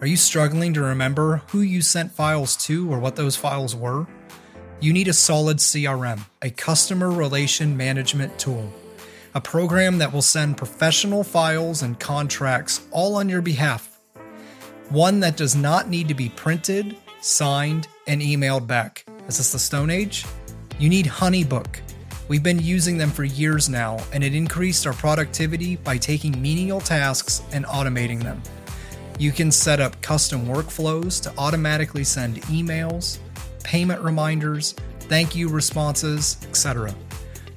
Are 0.00 0.06
you 0.06 0.16
struggling 0.16 0.74
to 0.74 0.82
remember 0.82 1.42
who 1.48 1.62
you 1.62 1.80
sent 1.80 2.12
files 2.12 2.56
to 2.66 2.90
or 2.92 2.98
what 2.98 3.16
those 3.16 3.36
files 3.36 3.74
were? 3.74 4.06
You 4.80 4.92
need 4.92 5.08
a 5.08 5.14
solid 5.14 5.56
CRM, 5.56 6.20
a 6.42 6.50
customer 6.50 7.10
relation 7.10 7.76
management 7.76 8.38
tool 8.38 8.70
a 9.36 9.40
program 9.40 9.98
that 9.98 10.10
will 10.10 10.22
send 10.22 10.56
professional 10.56 11.22
files 11.22 11.82
and 11.82 12.00
contracts 12.00 12.86
all 12.90 13.16
on 13.16 13.28
your 13.28 13.42
behalf. 13.42 14.00
One 14.88 15.20
that 15.20 15.36
does 15.36 15.54
not 15.54 15.90
need 15.90 16.08
to 16.08 16.14
be 16.14 16.30
printed, 16.30 16.96
signed, 17.20 17.86
and 18.06 18.22
emailed 18.22 18.66
back. 18.66 19.04
Is 19.28 19.36
this 19.36 19.52
the 19.52 19.58
Stone 19.58 19.90
Age? 19.90 20.24
You 20.78 20.88
need 20.88 21.04
Honeybook. 21.04 21.80
We've 22.28 22.42
been 22.42 22.60
using 22.60 22.96
them 22.96 23.10
for 23.10 23.24
years 23.24 23.68
now, 23.68 23.98
and 24.10 24.24
it 24.24 24.34
increased 24.34 24.86
our 24.86 24.94
productivity 24.94 25.76
by 25.76 25.98
taking 25.98 26.40
menial 26.40 26.80
tasks 26.80 27.42
and 27.52 27.66
automating 27.66 28.22
them. 28.22 28.42
You 29.18 29.32
can 29.32 29.52
set 29.52 29.80
up 29.80 30.00
custom 30.00 30.46
workflows 30.46 31.22
to 31.24 31.32
automatically 31.38 32.04
send 32.04 32.40
emails, 32.44 33.18
payment 33.64 34.00
reminders, 34.00 34.72
thank 35.00 35.36
you 35.36 35.50
responses, 35.50 36.38
etc. 36.48 36.94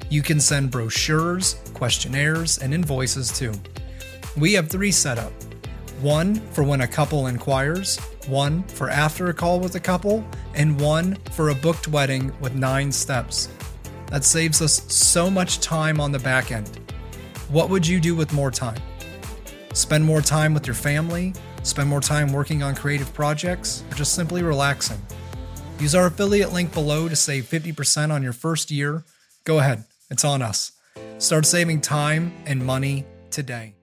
You 0.10 0.24
can 0.24 0.40
send 0.40 0.72
brochures, 0.72 1.56
questionnaires, 1.74 2.58
and 2.58 2.74
invoices 2.74 3.32
too. 3.32 3.54
We 4.38 4.54
have 4.54 4.70
three 4.70 4.92
set 4.92 5.20
up 5.20 5.32
one 6.02 6.36
for 6.52 6.64
when 6.64 6.82
a 6.82 6.88
couple 6.88 7.28
inquires, 7.28 7.98
one 8.28 8.64
for 8.64 8.90
after 8.90 9.30
a 9.30 9.34
call 9.34 9.60
with 9.60 9.76
a 9.76 9.80
couple, 9.80 10.24
and 10.56 10.80
one 10.80 11.16
for 11.32 11.50
a 11.50 11.56
booked 11.56 11.88
wedding 11.90 12.32
with 12.40 12.56
nine 12.56 12.92
steps. 12.92 13.50
That 14.08 14.24
saves 14.24 14.62
us 14.62 14.82
so 14.94 15.30
much 15.30 15.60
time 15.60 16.00
on 16.00 16.12
the 16.12 16.20
back 16.20 16.52
end. 16.52 16.70
What 17.50 17.70
would 17.70 17.86
you 17.86 18.00
do 18.00 18.16
with 18.16 18.34
more 18.34 18.50
time? 18.50 18.82
Spend 19.74 20.04
more 20.04 20.22
time 20.22 20.54
with 20.54 20.66
your 20.66 20.74
family, 20.74 21.34
spend 21.64 21.90
more 21.90 22.02
time 22.02 22.32
working 22.32 22.64
on 22.64 22.76
creative 22.76 23.14
projects, 23.14 23.84
or 23.92 23.96
just 23.96 24.14
simply 24.14 24.42
relaxing? 24.42 25.02
Use 25.80 25.96
our 25.96 26.08
affiliate 26.08 26.54
link 26.54 26.74
below 26.74 27.08
to 27.08 27.16
save 27.16 27.46
50% 27.46 28.12
on 28.12 28.24
your 28.24 28.34
first 28.34 28.72
year. 28.72 29.04
Go 29.44 29.60
ahead, 29.60 29.84
it's 30.10 30.26
on 30.26 30.42
us. 30.42 30.72
Start 31.18 31.46
saving 31.46 31.82
time 31.82 32.34
and 32.46 32.66
money 32.66 33.06
today. 33.30 33.76